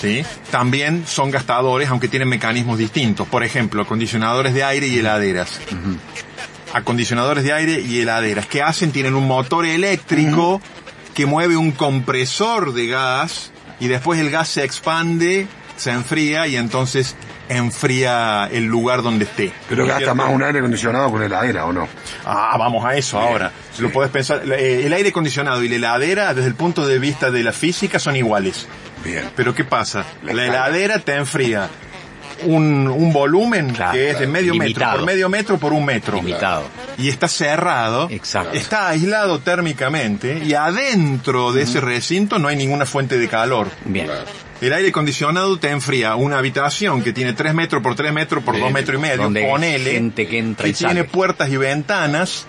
¿sí? 0.00 0.24
También 0.50 1.04
son 1.06 1.30
gastadores, 1.30 1.88
aunque 1.90 2.08
tienen 2.08 2.28
mecanismos 2.28 2.78
distintos. 2.78 3.26
Por 3.28 3.42
ejemplo, 3.42 3.82
acondicionadores 3.82 4.54
de 4.54 4.64
aire 4.64 4.86
y 4.86 4.98
heladeras. 4.98 5.60
Acondicionadores 6.72 7.44
de 7.44 7.52
aire 7.52 7.80
y 7.80 8.00
heladeras. 8.00 8.46
¿Qué 8.46 8.62
hacen? 8.62 8.92
Tienen 8.92 9.14
un 9.14 9.26
motor 9.26 9.66
eléctrico 9.66 10.62
que 11.14 11.26
mueve 11.26 11.56
un 11.56 11.72
compresor 11.72 12.72
de 12.72 12.86
gas 12.86 13.50
y 13.80 13.88
después 13.88 14.20
el 14.20 14.30
gas 14.30 14.48
se 14.48 14.64
expande, 14.64 15.48
se 15.76 15.90
enfría 15.90 16.46
y 16.46 16.56
entonces 16.56 17.16
enfría 17.48 18.48
el 18.50 18.64
lugar 18.64 19.02
donde 19.02 19.24
esté. 19.24 19.52
Pero 19.68 19.82
¿No 19.84 19.88
es 19.92 19.98
gasta 19.98 20.14
más 20.14 20.30
un 20.32 20.42
aire 20.42 20.58
acondicionado 20.60 21.10
con 21.10 21.22
heladera, 21.22 21.64
¿o 21.66 21.72
no? 21.72 21.88
Ah, 22.24 22.56
vamos 22.58 22.84
a 22.84 22.94
eso 22.96 23.18
ahora. 23.18 23.52
sí. 23.74 23.82
Lo 23.82 23.90
puedes 23.90 24.10
pensar. 24.10 24.42
eh, 24.52 24.82
El 24.86 24.92
aire 24.92 25.10
acondicionado 25.10 25.62
y 25.62 25.68
la 25.68 25.76
heladera, 25.76 26.34
desde 26.34 26.48
el 26.48 26.54
punto 26.54 26.86
de 26.86 26.98
vista 26.98 27.30
de 27.30 27.42
la 27.42 27.52
física, 27.52 27.98
son 27.98 28.16
iguales. 28.16 28.66
Bien. 29.04 29.24
Pero 29.36 29.54
¿qué 29.54 29.64
pasa? 29.64 30.04
La 30.24 30.32
heladera 30.44 30.98
te 30.98 31.14
enfría 31.14 31.68
un, 32.42 32.86
un 32.88 33.12
volumen 33.12 33.70
Claro, 33.72 33.92
que 33.92 34.10
es 34.10 34.18
de 34.18 34.26
medio 34.26 34.54
metro 34.54 34.84
por 34.90 35.04
medio 35.06 35.28
metro 35.28 35.58
por 35.58 35.72
un 35.72 35.84
metro. 35.84 36.16
Limitado. 36.16 36.64
Y 36.98 37.08
está 37.08 37.28
cerrado. 37.28 38.08
Exacto. 38.10 38.54
Está 38.56 38.88
aislado 38.88 39.38
térmicamente 39.38 40.42
y 40.44 40.54
adentro 40.54 41.52
de 41.52 41.62
ese 41.62 41.80
recinto 41.80 42.38
no 42.38 42.48
hay 42.48 42.56
ninguna 42.56 42.84
fuente 42.86 43.18
de 43.18 43.28
calor. 43.28 43.68
Bien. 43.84 44.08
El 44.60 44.72
aire 44.72 44.88
acondicionado 44.88 45.58
te 45.58 45.70
enfría 45.70 46.14
una 46.16 46.38
habitación 46.38 47.02
que 47.02 47.12
tiene 47.12 47.34
3 47.34 47.52
metros 47.54 47.82
por 47.82 47.94
3 47.94 48.12
metros 48.12 48.42
por 48.42 48.54
Sí, 48.54 48.60
2 48.62 48.72
metros 48.72 48.98
y 48.98 49.02
medio, 49.02 49.22
donde 49.24 49.46
ponele, 49.46 49.92
gente 49.92 50.26
que 50.26 50.38
entra 50.38 50.66
y 50.68 50.72
tiene 50.72 50.92
sale. 50.94 51.04
puertas 51.04 51.50
y 51.50 51.56
ventanas, 51.58 52.46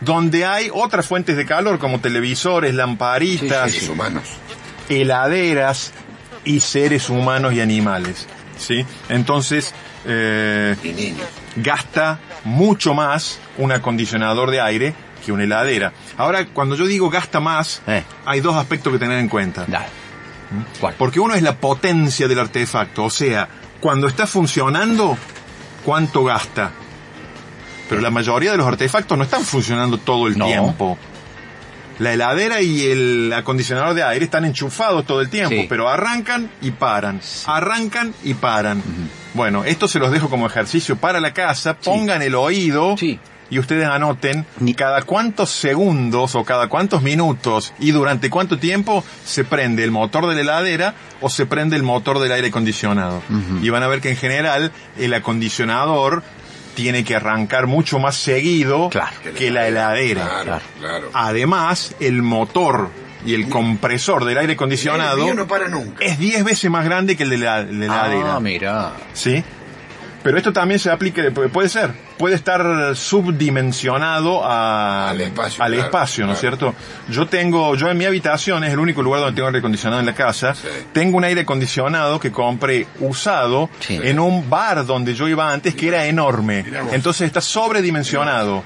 donde 0.00 0.44
hay 0.46 0.70
otras 0.72 1.06
fuentes 1.06 1.36
de 1.36 1.44
calor 1.46 1.78
como 1.80 2.00
televisores, 2.00 2.72
lamparitas, 2.74 3.72
Seres 3.72 3.88
humanos. 3.88 4.22
heladeras 4.88 5.92
y 6.44 6.60
seres 6.60 7.10
humanos 7.10 7.52
y 7.52 7.60
animales. 7.60 8.26
¿Sí? 8.58 8.84
Entonces, 9.08 9.74
eh, 10.04 10.76
Y 10.82 10.88
niños. 10.92 11.26
gasta 11.56 12.18
mucho 12.44 12.94
más 12.94 13.38
un 13.58 13.72
acondicionador 13.72 14.50
de 14.50 14.60
aire 14.60 14.94
que 15.24 15.32
una 15.32 15.44
heladera. 15.44 15.92
Ahora, 16.16 16.46
cuando 16.46 16.76
yo 16.76 16.86
digo 16.86 17.10
gasta 17.10 17.40
más, 17.40 17.82
Eh. 17.86 18.02
hay 18.24 18.40
dos 18.40 18.56
aspectos 18.56 18.92
que 18.92 18.98
tener 18.98 19.18
en 19.18 19.28
cuenta. 19.28 19.64
Dale. 19.66 19.86
¿Cuál? 20.80 20.94
Porque 20.98 21.20
uno 21.20 21.34
es 21.34 21.42
la 21.42 21.56
potencia 21.56 22.26
del 22.28 22.38
artefacto, 22.38 23.04
o 23.04 23.10
sea, 23.10 23.48
cuando 23.80 24.06
está 24.08 24.26
funcionando, 24.26 25.16
cuánto 25.84 26.24
gasta. 26.24 26.70
Pero 27.88 28.00
la 28.00 28.10
mayoría 28.10 28.52
de 28.52 28.56
los 28.56 28.66
artefactos 28.66 29.16
no 29.18 29.24
están 29.24 29.42
funcionando 29.44 29.98
todo 29.98 30.26
el 30.28 30.38
No. 30.38 30.46
tiempo. 30.46 30.98
La 31.98 32.14
heladera 32.14 32.62
y 32.62 32.86
el 32.86 33.32
acondicionador 33.36 33.92
de 33.94 34.02
aire 34.02 34.24
están 34.24 34.44
enchufados 34.46 35.04
todo 35.04 35.20
el 35.20 35.28
tiempo, 35.28 35.50
Sí. 35.54 35.66
pero 35.68 35.88
arrancan 35.88 36.50
y 36.62 36.70
paran, 36.70 37.20
arrancan 37.46 38.14
y 38.24 38.32
paran. 38.34 38.82
Bueno, 39.34 39.64
esto 39.64 39.86
se 39.86 39.98
los 39.98 40.10
dejo 40.10 40.30
como 40.30 40.46
ejercicio 40.46 40.96
para 40.96 41.20
la 41.20 41.34
casa, 41.34 41.76
pongan 41.76 42.22
el 42.22 42.34
oído. 42.36 42.96
Y 43.50 43.58
ustedes 43.58 43.86
anoten 43.86 44.46
Ni- 44.60 44.74
cada 44.74 45.02
cuántos 45.02 45.50
segundos 45.50 46.34
o 46.34 46.44
cada 46.44 46.68
cuántos 46.68 47.02
minutos 47.02 47.72
y 47.78 47.90
durante 47.90 48.30
cuánto 48.30 48.58
tiempo 48.58 49.04
se 49.24 49.44
prende 49.44 49.84
el 49.84 49.90
motor 49.90 50.26
de 50.28 50.34
la 50.36 50.40
heladera 50.40 50.94
o 51.20 51.28
se 51.28 51.46
prende 51.46 51.76
el 51.76 51.82
motor 51.82 52.18
del 52.20 52.32
aire 52.32 52.48
acondicionado. 52.48 53.22
Y 53.62 53.68
van 53.70 53.82
a 53.82 53.88
ver 53.88 54.00
que 54.00 54.10
en 54.10 54.16
general 54.16 54.72
el 54.98 55.12
acondicionador 55.14 56.22
tiene 56.74 57.04
que 57.04 57.16
arrancar 57.16 57.66
mucho 57.66 57.98
más 57.98 58.16
seguido 58.16 58.88
Claro. 58.90 59.10
que 59.36 59.50
la 59.50 59.66
heladera. 59.68 60.24
Claro, 60.44 60.60
claro. 60.78 61.10
Además, 61.12 61.94
el 62.00 62.22
motor 62.22 62.88
y 63.26 63.34
el 63.34 63.48
compresor 63.50 64.24
del 64.24 64.38
aire 64.38 64.54
acondicionado 64.54 65.28
El 65.28 65.36
no 65.36 65.46
para 65.46 65.68
nunca. 65.68 66.02
es 66.02 66.18
10 66.18 66.42
veces 66.44 66.70
más 66.70 66.84
grande 66.84 67.16
que 67.16 67.24
el 67.24 67.30
de 67.30 67.38
la, 67.38 67.64
de 67.64 67.72
la 67.86 68.06
heladera. 68.06 68.36
Ah, 68.36 68.40
mira. 68.40 68.92
¿Sí? 69.12 69.44
Pero 70.22 70.38
esto 70.38 70.52
también 70.52 70.78
se 70.78 70.90
aplica, 70.90 71.22
pu- 71.24 71.50
puede 71.50 71.68
ser, 71.68 71.92
puede 72.20 72.34
estar 72.36 72.94
subdimensionado 72.94 74.44
a- 74.44 75.08
Al 75.10 75.20
espacio, 75.22 75.64
al 75.64 75.72
claro, 75.72 75.86
espacio, 75.86 76.26
¿no 76.26 76.32
es 76.34 76.38
claro. 76.40 76.56
cierto? 76.58 76.74
Yo 77.08 77.26
tengo, 77.26 77.74
yo 77.76 77.88
en 77.90 77.96
mi 77.96 78.04
habitación, 78.04 78.62
es 78.62 78.72
el 78.74 78.78
único 78.78 79.02
lugar 79.02 79.22
donde 79.22 79.34
tengo 79.36 79.48
aire 79.48 79.60
acondicionado 79.60 80.00
en 80.00 80.06
la 80.06 80.14
casa, 80.14 80.54
Sí. 80.54 80.68
tengo 80.92 81.16
un 81.16 81.24
aire 81.24 81.40
acondicionado 81.40 82.20
que 82.20 82.30
compré 82.30 82.86
usado 83.00 83.70
Sí. 83.80 83.98
en 84.02 84.20
un 84.20 84.50
bar 84.50 84.84
donde 84.84 85.14
yo 85.14 85.28
iba 85.28 85.50
antes 85.50 85.74
que 85.74 85.88
era 85.88 86.04
enorme. 86.04 86.64
Entonces 86.92 87.26
está 87.26 87.40
sobredimensionado. 87.40 88.62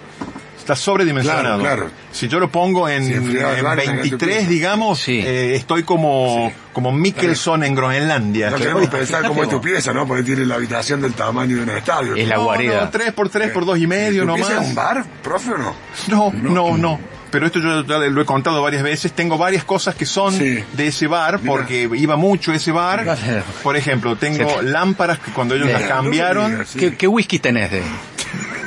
Está 0.65 0.77
sobredimensionado. 0.77 1.61
Claro, 1.61 1.77
claro. 1.85 1.91
Si 2.11 2.27
yo 2.27 2.41
lo 2.41 2.49
pongo 2.51 2.89
en, 2.89 3.07
tu 3.23 3.33
23, 3.33 4.19
pieza. 4.19 4.49
digamos, 4.49 4.99
Sí. 4.99 5.19
eh, 5.23 5.57
estoy 5.57 5.83
como, 5.83 6.51
como 6.73 6.91
Mikkelson 6.91 7.65
en 7.65 7.75
Groenlandia. 7.75 8.49
No 8.49 8.57
queremos 8.57 8.87
pensar 8.87 9.27
cómo 9.27 9.43
es 9.43 9.51
tu 9.51 9.61
pieza, 9.61 9.93
¿no? 9.93 10.07
Porque 10.07 10.23
tiene 10.23 10.47
la 10.47 10.55
habitación 10.55 11.03
del 11.03 11.13
tamaño 11.13 11.57
de 11.59 11.63
un 11.65 11.71
estadio. 11.71 12.15
Es 12.17 12.27
la 12.27 12.37
No, 12.37 12.45
guarida. 12.45 12.81
No, 12.85 12.89
3 12.89 13.13
por 13.13 13.29
3 13.29 13.51
por 13.51 13.67
2 13.67 13.79
y 13.79 13.87
medio 13.87 14.23
¿Tu 14.23 14.27
nomás. 14.27 14.49
es 14.51 14.59
un 14.59 14.75
bar, 14.75 15.05
profe, 15.23 15.51
o 15.53 15.59
no? 15.59 15.75
No, 16.09 16.33
no, 16.33 16.79
no. 16.79 16.99
Pero 17.31 17.47
esto 17.47 17.59
yo 17.59 17.85
ya 17.85 17.99
lo 17.99 18.23
he 18.23 18.25
contado 18.25 18.63
varias 18.63 18.83
veces. 18.85 19.13
Tengo 19.13 19.37
varias 19.37 19.65
cosas 19.65 19.95
que 19.97 20.07
son 20.07 20.33
Sí. 20.33 20.65
de 20.73 20.87
ese 20.87 21.09
bar 21.09 21.41
Mira. 21.43 21.51
porque 21.53 21.91
iba 21.97 22.17
mucho 22.17 22.53
a 22.53 22.55
ese 22.55 22.71
bar. 22.73 23.05
Por 23.63 23.77
ejemplo, 23.77 24.17
tengo 24.17 24.63
lámparas 24.63 25.19
que 25.19 25.31
cuando 25.33 25.57
ellos 25.57 25.67
Mira, 25.67 25.81
las 25.81 25.89
cambiaron. 25.89 26.65
Sí. 26.65 26.79
¿Qué, 26.79 26.97
qué 26.97 27.07
whisky 27.09 27.39
tenés 27.41 27.71
de...? 27.73 27.83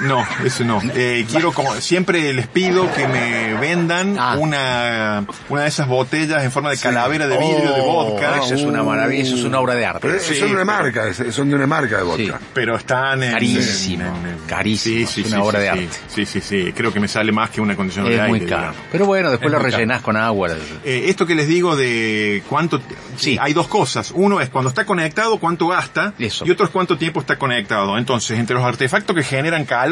No, 0.03 0.25
eso 0.45 0.63
no. 0.63 0.81
Eh, 0.95 1.25
quiero 1.29 1.51
como 1.51 1.73
siempre 1.75 2.33
les 2.33 2.47
pido 2.47 2.91
que 2.93 3.07
me 3.07 3.53
vendan 3.55 4.15
Ah. 4.19 4.35
una 4.37 5.25
una 5.49 5.61
de 5.63 5.67
esas 5.67 5.87
botellas 5.87 6.43
en 6.43 6.51
forma 6.51 6.69
de 6.71 6.77
calavera 6.77 7.27
de 7.27 7.37
vidrio 7.37 7.73
de 7.73 7.81
Oh, 7.81 8.11
vodka. 8.11 8.37
Eso 8.43 8.55
es 8.55 8.61
una 8.63 8.83
maravilla, 8.83 9.23
eso 9.23 9.35
es 9.35 9.43
una 9.43 9.59
obra 9.59 9.75
de 9.75 9.85
arte. 9.85 10.19
Sí, 10.19 10.35
son 10.35 10.49
de 10.49 10.55
una 10.61 10.65
pero- 10.65 10.83
marca, 10.83 11.31
son 11.31 11.49
de 11.49 11.55
una 11.55 11.67
marca 11.67 11.97
de 11.97 12.03
vodka. 12.03 12.39
Pero 12.53 12.75
están 12.77 13.23
en... 13.23 13.31
Carísimo, 13.33 14.03
en- 14.03 14.27
en- 14.31 14.37
carísimo, 14.47 15.07
Sí, 15.07 15.13
sí, 15.13 15.21
es 15.21 15.27
una 15.27 15.37
sí, 15.37 15.47
obra 15.47 15.59
sí, 15.59 15.65
de 15.65 15.71
sí. 15.71 15.79
arte. 15.85 15.97
Sí, 16.07 16.25
sí, 16.25 16.41
sí. 16.41 16.73
Creo 16.75 16.93
que 16.93 16.99
me 16.99 17.07
sale 17.07 17.31
más 17.31 17.49
que 17.49 17.61
una 17.61 17.75
condición 17.75 18.05
de 18.05 18.15
Es 18.15 18.19
aire. 18.21 18.29
muy 18.29 18.39
caro. 18.41 18.61
digamos. 18.61 18.81
Pero 18.91 19.05
bueno, 19.05 19.29
después 19.31 19.47
Es 19.47 19.51
lo 19.51 19.59
muy 19.59 19.65
caro. 19.71 19.77
rellenás 19.77 20.01
con 20.01 20.17
agua. 20.17 20.49
Eh, 20.83 21.05
esto 21.07 21.25
que 21.25 21.35
les 21.35 21.47
digo 21.47 21.75
de 21.75 22.43
cuánto... 22.49 22.81
Sí. 23.17 23.37
Hay 23.41 23.53
dos 23.53 23.67
cosas. 23.67 24.11
Uno 24.13 24.39
es 24.41 24.49
cuando 24.49 24.69
está 24.69 24.85
conectado, 24.85 25.37
cuánto 25.39 25.67
gasta. 25.67 26.13
Eso. 26.19 26.45
Y 26.45 26.51
otro 26.51 26.65
es 26.65 26.71
cuánto 26.71 26.97
tiempo 26.97 27.19
está 27.19 27.37
conectado. 27.37 27.97
Entonces, 27.97 28.37
entre 28.39 28.55
los 28.55 28.63
artefactos 28.65 29.15
que 29.15 29.23
generan 29.23 29.65
calor, 29.65 29.86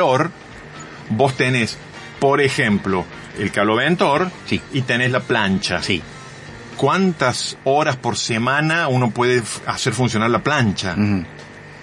vos 1.10 1.36
tenés, 1.36 1.78
por 2.20 2.42
ejemplo, 2.42 3.06
el 3.40 3.52
caloventor 3.52 4.30
Sí. 4.46 4.62
y 4.74 4.82
tenés 4.82 5.12
la 5.12 5.20
plancha. 5.22 5.82
Sí. 5.82 6.02
¿Cuántas 6.78 7.58
horas 7.64 7.96
por 7.96 8.18
semana 8.18 8.88
uno 8.90 9.10
puede 9.12 9.42
hacer 9.66 9.94
funcionar 9.94 10.30
la 10.30 10.40
plancha? 10.44 10.96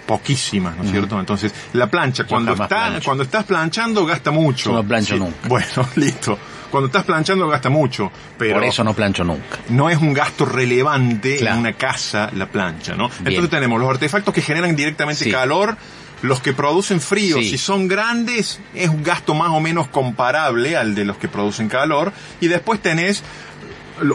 Poquísimas, 0.07 0.77
¿no 0.77 0.83
es 0.85 0.91
cierto? 0.91 1.19
Entonces, 1.19 1.55
la 1.73 1.87
plancha, 1.89 2.25
Yo 2.25 2.29
cuando, 2.29 2.53
está, 2.53 2.67
plancho. 2.69 3.05
cuando 3.05 3.23
estás 3.23 3.45
planchando, 3.45 4.05
gasta 4.05 4.31
mucho. 4.33 4.71
Yo 4.71 4.77
no 4.77 4.85
plancho 4.87 5.17
nunca. 5.17 5.49
Bueno, 5.49 5.89
listo. 5.97 6.39
Cuando 6.71 6.87
estás 6.89 7.05
planchando, 7.05 7.47
gasta 7.49 7.71
mucho. 7.71 8.11
Pero 8.37 8.55
Por 8.55 8.65
eso 8.65 8.83
no 8.83 8.95
plancho 8.95 9.25
nunca. 9.25 9.59
no 9.69 9.89
es 9.89 9.99
un 9.99 10.13
gasto 10.13 10.45
relevante 10.45 11.37
Claro. 11.37 11.55
en 11.55 11.61
una 11.61 11.73
casa 11.75 12.31
la 12.35 12.47
plancha, 12.47 12.95
¿no? 12.95 13.09
Bien. 13.09 13.29
Entonces 13.29 13.51
tenemos 13.51 13.81
los 13.81 13.89
artefactos 13.91 14.35
que 14.35 14.43
generan 14.43 14.75
directamente 14.75 15.25
Sí. 15.25 15.31
calor, 15.31 15.77
los 16.23 16.41
que 16.41 16.53
producen 16.53 17.01
frío, 17.01 17.39
Sí. 17.39 17.51
si 17.51 17.59
son 17.59 17.89
grandes, 17.89 18.61
es 18.75 18.89
un 18.89 19.03
gasto 19.03 19.35
más 19.35 19.51
o 19.51 19.61
menos 19.61 19.89
comparable 19.89 20.77
al 20.77 20.95
de 20.95 21.05
los 21.05 21.17
que 21.17 21.29
producen 21.29 21.69
calor, 21.69 22.13
y 22.41 22.47
después 22.49 22.81
tenés 22.81 23.23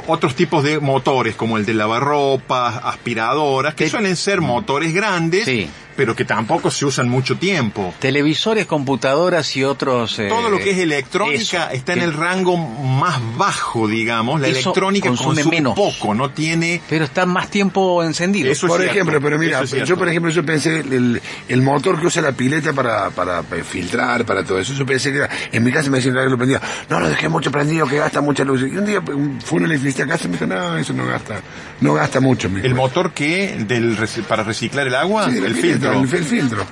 otros 0.08 0.36
tipos 0.36 0.64
de 0.64 0.80
motores, 0.80 1.36
como 1.36 1.58
el 1.58 1.66
de 1.66 1.74
lavarropas, 1.74 2.80
aspiradoras, 2.84 3.74
que 3.76 3.86
Te- 3.86 3.90
suelen 3.92 4.16
ser 4.16 4.42
motores 4.42 4.94
grandes, 4.94 5.46
Sí. 5.46 5.70
Pero 5.98 6.16
que 6.16 6.24
tampoco 6.24 6.72
se 6.72 6.86
usan 6.86 7.10
mucho 7.10 7.38
tiempo. 7.38 7.94
Televisores, 8.00 8.66
computadoras 8.68 9.58
y 9.58 9.64
otros... 9.66 10.18
eh, 10.20 10.28
Todo 10.30 10.50
lo 10.50 10.60
que 10.60 10.72
es 10.72 10.78
electrónica 10.78 11.66
eso, 11.66 11.74
está 11.74 11.94
en 11.94 12.02
el 12.04 12.14
rango 12.14 12.56
más 12.56 13.20
bajo, 13.38 13.88
digamos. 13.88 14.40
La 14.40 14.48
electrónica 14.48 15.10
consume 15.10 15.36
consume, 15.36 15.56
menos. 15.58 15.76
poco, 15.76 16.14
no 16.14 16.30
tiene 16.30 16.82
Pero 16.88 17.06
está 17.06 17.26
más 17.26 17.50
tiempo 17.50 18.04
encendido. 18.04 18.50
Eso 18.52 18.68
Por 18.68 18.84
ejemplo, 18.84 19.20
pero 19.22 19.38
mira, 19.38 19.62
es 19.62 19.72
yo 19.72 19.98
por 19.98 20.08
ejemplo, 20.08 20.32
yo 20.32 20.46
pensé 20.46 20.80
el, 20.82 21.22
el 21.50 21.62
motor 21.62 22.00
que 22.00 22.08
usa 22.08 22.22
la 22.22 22.32
pileta 22.32 22.72
para, 22.74 23.10
para 23.10 23.44
filtrar, 23.64 24.26
para 24.26 24.44
todo 24.44 24.60
eso, 24.60 24.74
yo 24.74 24.86
pensé 24.86 25.12
que 25.12 25.18
era, 25.18 25.30
en 25.52 25.64
mi 25.64 25.72
casa 25.72 25.90
me 25.90 25.98
decían 25.98 26.14
que 26.16 26.30
lo 26.30 26.38
prendía, 26.38 26.62
no 26.90 27.00
lo 27.00 27.10
dejé 27.10 27.28
mucho 27.30 27.52
prendido, 27.52 27.88
que 27.88 27.98
gasta 27.98 28.22
mucha 28.22 28.44
luz. 28.44 28.62
Y 28.62 28.78
un 28.78 28.86
día 28.86 29.00
un- 29.00 29.42
fue 29.42 29.60
un 29.60 29.66
electricista 29.66 30.04
a 30.04 30.08
casa 30.08 30.26
y 30.26 30.28
me 30.28 30.34
dijo, 30.34 30.46
no, 30.46 30.78
eso 30.78 30.94
no 30.94 31.06
gasta, 31.08 31.42
no 31.82 31.94
gasta 31.96 32.20
mucho. 32.20 32.48
El 32.62 32.76
motor 32.76 33.12
que 33.14 33.56
del 33.68 33.98
para 34.28 34.44
reciclar 34.44 34.88
el 34.88 34.96
agua, 34.96 35.30
Sí, 35.32 35.38
el 35.38 35.54
pileta, 35.54 35.87
filtro. 35.92 36.18
El, 36.18 36.24
el 36.24 36.24
filtro. 36.30 36.66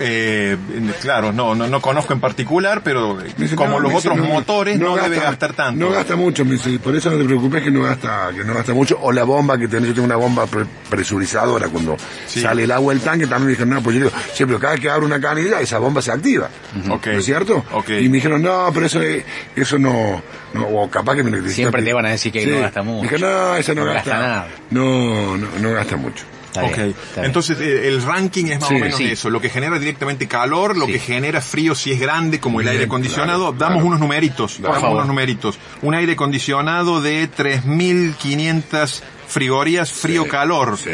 Eh, 0.00 0.56
claro, 1.00 1.32
no, 1.32 1.56
no, 1.56 1.66
no 1.66 1.80
conozco 1.80 2.12
en 2.12 2.20
particular, 2.20 2.82
pero 2.84 3.18
dice, 3.36 3.56
como 3.56 3.70
no, 3.70 3.80
los 3.80 3.92
dice, 3.94 4.08
otros 4.10 4.24
no, 4.28 4.32
motores 4.32 4.78
no, 4.78 4.94
gasta- 4.94 5.10
debe 5.10 5.22
gastar 5.24 5.52
tanto. 5.54 5.84
No 5.84 5.90
gasta 5.90 6.14
mucho, 6.14 6.44
me 6.44 6.52
dice, 6.52 6.78
por 6.78 6.94
eso 6.94 7.10
no 7.10 7.18
te 7.18 7.24
preocupes 7.24 7.64
que 7.64 7.70
no 7.72 7.82
gasta, 7.82 8.30
que 8.32 8.44
no 8.44 8.54
gasta 8.54 8.72
mucho. 8.74 8.96
O 9.02 9.10
la 9.10 9.24
bomba 9.24 9.58
que 9.58 9.66
tenés, 9.66 9.88
yo 9.88 9.94
tengo 9.94 10.06
una 10.06 10.14
bomba 10.14 10.46
pre- 10.46 10.66
presurizadora 10.88 11.66
cuando 11.68 11.96
Sí. 12.28 12.40
sale 12.40 12.62
el 12.62 12.70
agua 12.70 12.94
del 12.94 13.02
tanque, 13.02 13.26
también 13.26 13.46
me 13.46 13.50
dijeron, 13.50 13.70
no, 13.70 13.82
pues 13.82 13.96
yo 13.96 14.04
digo, 14.04 14.16
siempre 14.34 14.56
cada 14.60 14.74
vez 14.74 14.82
que 14.82 14.88
abro 14.88 15.04
una 15.04 15.20
canilla, 15.20 15.60
esa 15.60 15.78
bomba 15.80 16.00
se 16.00 16.12
activa. 16.12 16.48
¿No 16.84 17.00
es 17.04 17.24
cierto? 17.24 17.64
Y 17.88 18.08
me 18.08 18.16
dijeron, 18.18 18.40
no, 18.40 18.70
pero 18.72 18.86
eso, 18.86 19.02
es- 19.02 19.24
eso 19.56 19.80
no, 19.80 20.22
no, 20.54 20.62
o 20.64 20.88
capaz 20.88 21.16
que 21.16 21.24
me 21.24 21.32
lo 21.32 21.48
Siempre 21.48 21.82
te 21.82 21.92
van 21.92 22.06
a 22.06 22.10
decir 22.10 22.30
que 22.30 22.46
no 22.46 22.60
gasta 22.60 22.82
mucho. 22.84 23.02
Me 23.02 23.10
dijeron, 23.10 23.32
no, 23.32 23.56
eso 23.56 23.74
no, 23.74 23.84
No 23.84 23.92
gasta, 23.94 24.10
gasta 24.10 24.28
nada. 24.28 24.48
No, 24.70 25.36
no, 25.36 25.48
no 25.60 25.72
gasta 25.72 25.96
mucho. 25.96 26.24
Está 26.60 26.70
Ok, 26.70 26.76
bien, 26.76 26.88
está 26.90 27.14
bien. 27.20 27.24
entonces 27.26 27.58
eh, 27.60 27.88
el 27.88 28.02
ranking 28.02 28.46
es 28.46 28.60
más 28.60 28.68
Sí, 28.68 28.74
o 28.74 28.78
menos 28.78 28.96
sí. 28.96 29.04
eso, 29.04 29.30
lo 29.30 29.40
que 29.40 29.48
genera 29.50 29.78
directamente 29.78 30.26
calor, 30.28 30.76
lo 30.76 30.86
Sí. 30.86 30.92
que 30.92 30.98
genera 30.98 31.40
frío 31.40 31.74
si 31.74 31.92
es 31.92 32.00
grande 32.00 32.40
como 32.40 32.60
el 32.60 32.68
aire 32.68 32.84
acondicionado, 32.84 33.52
claro, 33.52 33.56
damos 33.58 33.72
claro. 33.76 33.86
unos 33.86 34.00
numeritos, 34.00 34.60
damos 34.60 34.78
favor. 34.80 34.96
unos 34.96 35.06
numeritos. 35.08 35.58
Un 35.82 35.94
aire 35.94 36.12
acondicionado 36.12 37.00
de 37.00 37.28
3500 37.28 39.02
frigorías 39.26 39.92
frío-calor. 39.92 40.78
Sí. 40.78 40.90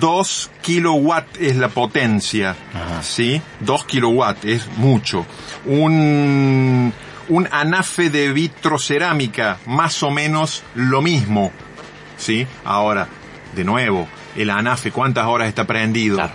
2 0.00 0.50
kilowatt 0.62 1.26
es 1.40 1.56
la 1.56 1.68
potencia, 1.68 2.54
¿sí? 3.02 3.42
2 3.60 3.84
kilowatt 3.84 4.44
es 4.44 4.66
mucho. 4.76 5.26
Un, 5.66 6.92
un 7.28 7.48
anafe 7.50 8.08
de 8.08 8.32
vitrocerámica, 8.32 9.58
más 9.66 10.02
o 10.02 10.10
menos 10.10 10.62
lo 10.74 11.02
mismo, 11.02 11.50
¿sí? 12.16 12.46
Ahora, 12.64 13.08
de 13.54 13.64
nuevo, 13.64 14.08
el 14.36 14.50
anafe, 14.50 14.90
¿cuántas 14.90 15.26
horas 15.26 15.48
está 15.48 15.66
prendido? 15.66 16.16
Claro. 16.16 16.32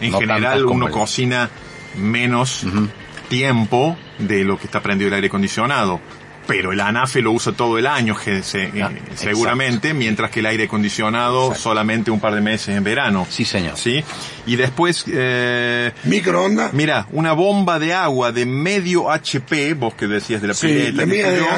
En 0.00 0.10
No 0.12 0.18
general 0.20 0.64
uno 0.66 0.86
el- 0.86 0.92
cocina 0.92 1.48
menos 1.96 2.64
tiempo 3.28 3.96
de 4.18 4.44
lo 4.44 4.58
que 4.58 4.66
está 4.66 4.80
prendido 4.82 5.08
el 5.08 5.14
aire 5.14 5.26
acondicionado. 5.28 6.00
Pero 6.44 6.72
el 6.72 6.80
ANAFE 6.80 7.22
lo 7.22 7.30
usa 7.30 7.52
todo 7.52 7.78
el 7.78 7.86
año, 7.86 8.16
que 8.16 8.42
se- 8.42 8.64
eh, 8.64 8.82
Ah, 8.82 8.90
seguramente, 9.14 9.94
mientras 9.94 10.28
que 10.32 10.40
el 10.40 10.46
aire 10.46 10.64
acondicionado 10.64 11.54
solamente 11.54 12.10
un 12.10 12.18
par 12.18 12.34
de 12.34 12.40
meses 12.40 12.76
en 12.76 12.82
verano. 12.82 13.28
Sí, 13.30 13.44
señor. 13.44 13.76
¿Sí? 13.76 14.02
Y 14.44 14.56
después, 14.56 15.04
eh, 15.06 15.92
Microondas. 16.02 16.72
mira, 16.72 17.06
una 17.12 17.32
bomba 17.32 17.78
de 17.78 17.94
agua 17.94 18.32
de 18.32 18.44
medio 18.44 19.08
HP, 19.12 19.74
vos 19.74 19.94
que 19.94 20.08
decías 20.08 20.42
de 20.42 20.48
la 20.48 20.54
Sí, 20.54 20.66
pileta, 20.66 21.02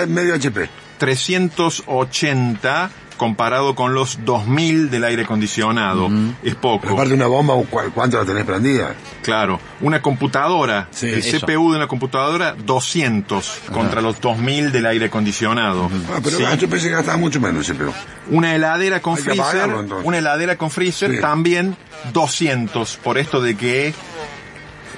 de 0.00 0.06
medio 0.06 0.34
HP. 0.34 0.68
380 0.98 2.90
comparado 3.16 3.74
con 3.74 3.94
los 3.94 4.24
2000 4.24 4.90
del 4.90 5.05
aire 5.05 5.22
acondicionado. 5.22 6.09
Es 6.42 6.55
poco. 6.55 6.81
Pero 6.83 6.94
aparte 6.94 7.11
de 7.11 7.14
una 7.16 7.27
bomba, 7.27 7.55
¿cu- 7.55 7.79
¿cuánto 7.94 8.18
la 8.18 8.24
tenés 8.24 8.44
prendida? 8.44 8.94
Claro, 9.22 9.59
una 9.81 10.03
computadora, 10.03 10.88
Sí, 10.90 11.07
el 11.09 11.18
eso. 11.20 11.38
CPU 11.46 11.70
de 11.72 11.77
una 11.79 11.87
computadora 11.88 12.55
200 12.64 13.61
contra 13.72 14.00
los 14.00 14.20
2000 14.20 14.72
del 14.72 14.87
aire 14.87 15.07
acondicionado. 15.07 15.90
Ah, 16.14 16.20
pero 16.22 16.37
Sí. 16.38 16.44
ah, 16.46 16.55
yo 16.55 16.68
pensé 16.68 16.88
que 16.88 16.94
gastaba 16.94 17.16
mucho 17.18 17.40
menos 17.40 17.68
ese 17.68 17.74
CPU. 17.79 17.92
Una 18.31 18.55
heladera 18.55 19.00
con 19.00 19.16
Hay 19.16 19.22
freezer, 19.22 19.42
apagarlo, 19.70 19.98
una 20.05 20.18
heladera 20.18 20.57
con 20.57 20.70
freezer 20.70 21.12
Sí. 21.12 21.20
también 21.20 21.77
200 22.12 22.96
por 23.03 23.18
esto 23.18 23.40
de 23.40 23.57
que 23.57 23.94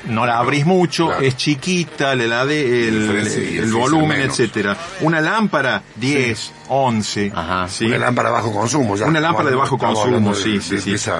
no 0.08 0.26
la 0.26 0.38
abrís 0.38 0.64
mucho, 0.66 1.06
Claro. 1.08 1.22
es 1.22 1.36
chiquita, 1.36 2.14
el, 2.88 3.00
Diferencia 3.00 3.42
y 3.42 3.58
el 3.58 3.72
volumen, 3.72 4.20
etcétera. 4.20 4.76
Una 5.00 5.20
lámpara 5.20 5.82
10, 5.96 6.52
11, 6.68 7.32
Ajá. 7.34 7.68
¿sí? 7.68 7.86
Una 7.86 7.98
lámpara 7.98 8.28
de 8.30 8.34
bajo 8.34 8.52
consumo. 8.52 8.96
Ya. 8.96 9.06
Una 9.06 9.20
lámpara 9.20 9.50
de 9.50 9.56
bajo 9.56 9.76
consumo, 9.78 10.34
de- 10.34 10.42
sí, 10.42 10.52
de- 10.54 10.60
sí, 10.60 10.74
de 10.92 10.98
sí. 10.98 11.10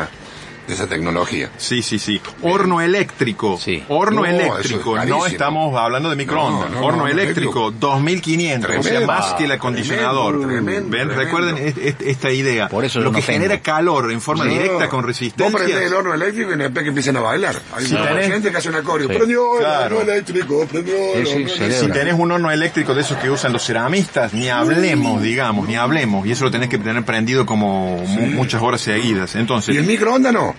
Esa, 0.67 0.69
de 0.69 0.75
esa 0.75 0.87
tecnología. 0.87 1.51
Sí, 1.57 1.83
sí, 1.83 1.99
sí. 1.99 2.21
Horno 2.43 2.81
eléctrico. 2.81 3.59
Sí. 3.63 3.83
Horno 3.89 4.21
No, 4.23 4.27
eléctrico. 4.27 4.99
es 4.99 5.07
no 5.09 5.27
estamos 5.27 5.77
hablando 5.77 6.11
de 6.11 6.17
microondas. 6.17 6.71
No, 6.71 6.81
no, 6.81 6.87
Horno 6.87 7.03
no, 7.05 7.09
eléctrico, 7.09 7.71
2500. 7.71 8.71
o 8.71 8.73
sea, 8.75 8.83
Tremendo. 8.83 9.07
más 9.07 9.35
que 9.35 9.45
el 9.45 9.53
acondicionador. 9.53 10.39
Tremendo, 10.39 10.49
tremendo, 10.65 10.91
¿Ven? 10.91 11.09
tremendo. 11.09 11.15
Recuerden 11.25 11.59
est- 11.59 11.79
est- 11.79 12.03
esta 12.03 12.31
idea. 12.31 12.69
Por 12.69 12.85
eso 12.85 13.01
Lo 13.01 13.11
que 13.13 13.21
tengo. 13.23 13.27
genera 13.41 13.61
calor 13.61 14.11
en 14.11 14.21
forma 14.21 14.45
directa 14.45 14.89
con 14.89 15.01
Vos 15.01 15.07
resistencia. 15.07 15.57
prendés 15.59 15.87
el 15.87 15.95
horno 15.95 16.15
eléctrico 16.15 16.53
y 16.53 16.57
después 16.57 16.83
que 16.83 16.89
empiezan 16.89 17.17
a 17.17 17.21
bailar. 17.21 17.57
Hay 17.75 17.87
Si 17.87 17.93
mucha 17.95 18.11
tenés- 18.11 18.29
gente 18.33 18.51
que 18.51 18.57
hace 18.57 18.69
un 18.69 18.75
acorio. 18.77 19.09
Sí. 19.09 19.15
Prendió 19.15 19.55
el 19.55 19.59
Claro. 19.61 19.99
horno 19.99 20.13
eléctrico, 20.13 20.67
prendió 20.67 20.95
el 21.15 21.27
Sí, 21.27 21.33
sí, 21.33 21.37
horno 21.37 21.49
celebra. 21.49 21.67
eléctrico. 21.67 21.95
Si 21.95 21.99
tenés 22.01 22.15
un 22.15 22.33
horno 22.33 22.51
eléctrico 22.51 22.95
de 22.95 23.01
esos 23.03 23.17
que 23.19 23.31
usan 23.31 23.53
los 23.53 23.65
ceramistas, 23.65 24.33
ni 24.35 24.49
hablemos, 24.49 25.23
digamos, 25.23 25.69
ni 25.69 25.77
hablemos. 25.77 26.27
Y 26.27 26.33
eso 26.33 26.45
lo 26.45 26.51
tenés 26.51 26.69
que 26.69 26.79
tener 26.79 27.05
prendido 27.05 27.47
como 27.47 27.99
mu- 27.99 28.27
muchas 28.27 28.63
horas 28.63 28.81
seguidas. 28.81 29.35
Entonces, 29.37 29.75
Y 29.75 29.79
el 29.79 29.85
microondas 29.85 30.33
no. 30.33 30.55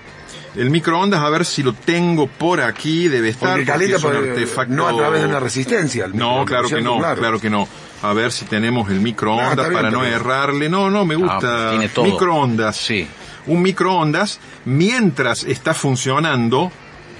El 0.57 0.69
microondas, 0.69 1.21
a 1.21 1.29
ver 1.29 1.45
si 1.45 1.63
lo 1.63 1.73
tengo 1.73 2.27
por 2.27 2.61
aquí, 2.61 3.07
debe 3.07 3.29
estar. 3.29 3.51
Porque 3.51 3.65
calienta 3.65 3.97
es 3.97 4.03
un 4.03 4.11
por- 4.11 4.19
artefacto- 4.23 4.67
no 4.69 4.87
a 4.87 4.95
través 4.95 5.21
de 5.21 5.27
una 5.27 5.39
resistencia. 5.39 6.05
el 6.05 6.15
No, 6.15 6.43
claro 6.45 6.67
que 6.69 6.81
no, 6.81 6.97
claro. 6.99 7.39
que 7.39 7.49
no. 7.49 7.67
A 8.03 8.13
ver 8.13 8.31
si 8.31 8.45
tenemos 8.45 8.89
el 8.91 8.97
Ah, 8.97 9.01
microondas 9.01 9.57
bien, 9.57 9.73
para 9.73 9.89
no 9.91 10.01
bien. 10.01 10.13
errarle. 10.13 10.69
No, 10.69 10.89
no, 10.91 11.03
me 11.05 11.15
gusta. 11.15 11.67
Ah, 11.67 11.69
tiene 11.71 11.89
todo. 11.89 12.05
Microondas. 12.05 12.75
Sí. 12.77 13.07
Un 13.47 13.61
microondas 13.61 14.39
mientras 14.65 15.43
está 15.45 15.73
funcionando 15.73 16.71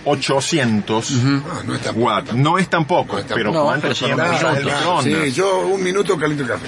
800 0.05 1.11
Ah, 1.11 1.61
no 1.65 1.75
es 1.75 1.81
tan 1.81 1.99
watts. 2.01 2.33
No 2.33 2.57
es 2.57 2.69
tampoco, 2.69 3.13
No 3.13 3.19
es 3.19 3.27
tan 3.27 3.35
pero 3.37 3.51
poco. 3.51 3.65
¿cuánto 3.65 3.87
No, 3.87 3.93
pero 3.93 3.95
son 3.95 4.07
tiempo 4.07 4.23
el 4.59 4.65
microondas? 4.65 5.23
Sí, 5.25 5.31
yo 5.31 5.59
un 5.67 5.83
minuto 5.83 6.17
caliento 6.17 6.43
el 6.43 6.49
café. 6.49 6.67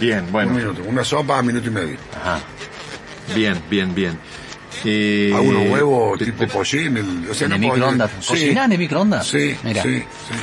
Bien, 0.00 0.26
bueno, 0.30 0.50
Un 0.50 0.56
minuto. 0.56 0.82
Una 0.86 1.04
sopa, 1.04 1.40
minuto 1.42 1.68
y 1.68 1.70
medio. 1.70 1.96
Ajá. 2.20 2.40
bien, 3.34 3.60
bien, 3.70 3.94
bien. 3.94 4.18
Eh, 4.84 5.32
A 5.34 5.40
unos 5.40 5.68
huevos 5.70 6.18
tipo 6.18 6.46
pollín. 6.48 6.96
El, 6.96 7.30
o 7.30 7.34
sea, 7.34 7.46
¿En 7.46 7.52
el 7.54 7.60
no 7.60 7.68
puedo- 7.68 7.76
microondas? 7.78 8.10
Sí. 8.20 8.26
¿Cocinás 8.28 8.66
en 8.66 8.72
el 8.72 8.78
microondas? 8.78 9.26
Sí, 9.26 9.56
Mira. 9.64 9.82
sí, 9.82 9.98
sí. 9.98 10.34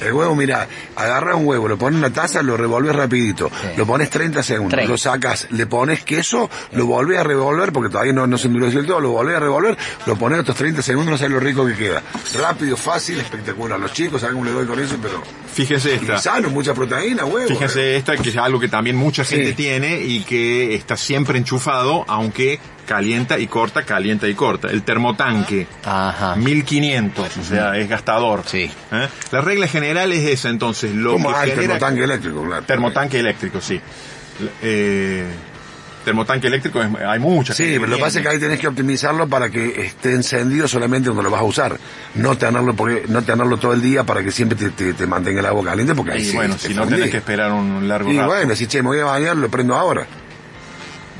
El 0.00 0.12
huevo, 0.12 0.34
mira, 0.34 0.66
agarras 0.96 1.36
un 1.36 1.46
huevo, 1.46 1.68
lo 1.68 1.76
pones 1.78 1.98
en 1.98 2.04
una 2.04 2.12
taza, 2.12 2.42
lo 2.42 2.56
revolves 2.56 2.94
rapidito, 2.94 3.50
Sí. 3.60 3.68
lo 3.76 3.86
pones 3.86 4.10
30 4.10 4.42
segundos, 4.42 4.72
30. 4.72 4.90
lo 4.92 4.98
sacas, 4.98 5.46
le 5.50 5.66
pones 5.66 6.02
queso, 6.04 6.48
lo 6.72 6.86
volvés 6.86 7.18
a 7.20 7.22
revolver, 7.24 7.72
porque 7.72 7.90
todavía 7.90 8.12
no, 8.12 8.26
no 8.26 8.38
se 8.38 8.46
endureció 8.48 8.78
del 8.80 8.86
todo, 8.88 9.00
lo 9.00 9.10
volvés 9.10 9.36
a 9.36 9.40
revolver, 9.40 9.76
lo 10.06 10.16
pones 10.16 10.38
otros 10.40 10.56
30 10.56 10.82
segundos, 10.82 11.12
no 11.12 11.18
sabes 11.18 11.32
lo 11.32 11.40
rico 11.40 11.66
que 11.66 11.74
queda. 11.74 12.02
Rápido, 12.40 12.76
fácil, 12.76 13.20
espectacular. 13.20 13.78
Los 13.78 13.92
chicos, 13.92 14.20
¿saben 14.20 14.36
cómo 14.36 14.46
le 14.46 14.52
doy 14.52 14.66
con 14.66 14.78
eso? 14.80 14.96
Pero... 15.02 15.22
Fíjese 15.52 15.90
Y 15.90 15.94
esta. 15.96 16.18
sano, 16.18 16.48
mucha 16.50 16.72
proteína, 16.74 17.24
huevo. 17.24 17.48
Fíjense 17.48 17.96
esta, 17.96 18.16
que 18.16 18.28
es 18.30 18.36
algo 18.36 18.58
que 18.60 18.68
también 18.68 18.96
mucha 18.96 19.24
gente 19.24 19.48
Sí. 19.48 19.54
tiene 19.54 20.00
y 20.00 20.20
que 20.22 20.74
está 20.74 20.96
siempre 20.96 21.38
enchufado, 21.38 22.04
aunque 22.08 22.58
calienta 22.86 23.38
y 23.38 23.46
corta, 23.46 23.84
calienta 23.84 24.26
y 24.28 24.34
corta. 24.34 24.68
El 24.68 24.82
termotanque. 24.82 25.66
Ajá. 25.84 26.34
1500, 26.36 27.36
o 27.36 27.44
sea, 27.44 27.76
es 27.76 27.88
gastador. 27.88 28.42
Sí. 28.46 28.70
¿Eh? 28.92 29.08
La 29.30 29.40
regla 29.40 29.66
general 29.68 29.89
es 29.96 30.26
esa, 30.26 30.48
entonces, 30.48 30.94
lo 30.94 31.16
que 31.16 31.22
ah, 31.28 31.44
el 31.44 31.50
genera... 31.50 31.60
termotanque 31.60 32.04
eléctrico, 32.04 32.42
claro. 32.44 32.62
Termotanque 32.64 33.18
eléctrico, 33.20 33.60
sí. 33.60 33.80
Eh, 34.62 35.24
termotanque 36.04 36.46
eléctrico, 36.46 36.82
es- 36.82 36.88
hay 37.06 37.18
mucha 37.18 37.52
Sí, 37.52 37.64
pero 37.74 37.86
lo 37.88 37.96
que 37.96 38.02
pasa 38.02 38.18
es 38.18 38.22
que 38.24 38.30
ahí 38.30 38.38
tenés 38.38 38.58
que 38.58 38.66
optimizarlo 38.68 39.28
para 39.28 39.50
que 39.50 39.82
esté 39.86 40.12
encendido 40.14 40.66
solamente 40.66 41.08
cuando 41.10 41.22
lo 41.24 41.30
vas 41.30 41.42
a 41.42 41.44
usar. 41.44 41.76
No 42.14 42.38
tenerlo, 42.38 42.74
porque, 42.74 43.04
no 43.08 43.22
tenerlo 43.22 43.58
todo 43.58 43.72
el 43.74 43.82
día 43.82 44.04
para 44.04 44.22
que 44.22 44.32
siempre 44.32 44.56
te, 44.56 44.70
te- 44.70 44.94
te 44.94 45.06
mantenga 45.06 45.40
el 45.40 45.46
agua 45.46 45.62
caliente, 45.64 45.94
porque 45.94 46.12
ahí 46.12 46.22
Y 46.22 46.24
sí 46.24 46.36
bueno, 46.36 46.56
si 46.58 46.72
no 46.74 46.86
tenés 46.86 47.10
que 47.10 47.18
esperar 47.18 47.52
un 47.52 47.86
largo 47.86 48.10
Y 48.10 48.16
rato. 48.16 48.28
bueno, 48.28 48.56
si 48.56 48.66
che, 48.66 48.82
me 48.82 48.88
voy 48.88 49.00
a 49.00 49.04
bañar, 49.04 49.36
lo 49.36 49.50
prendo 49.50 49.74
ahora. 49.74 50.06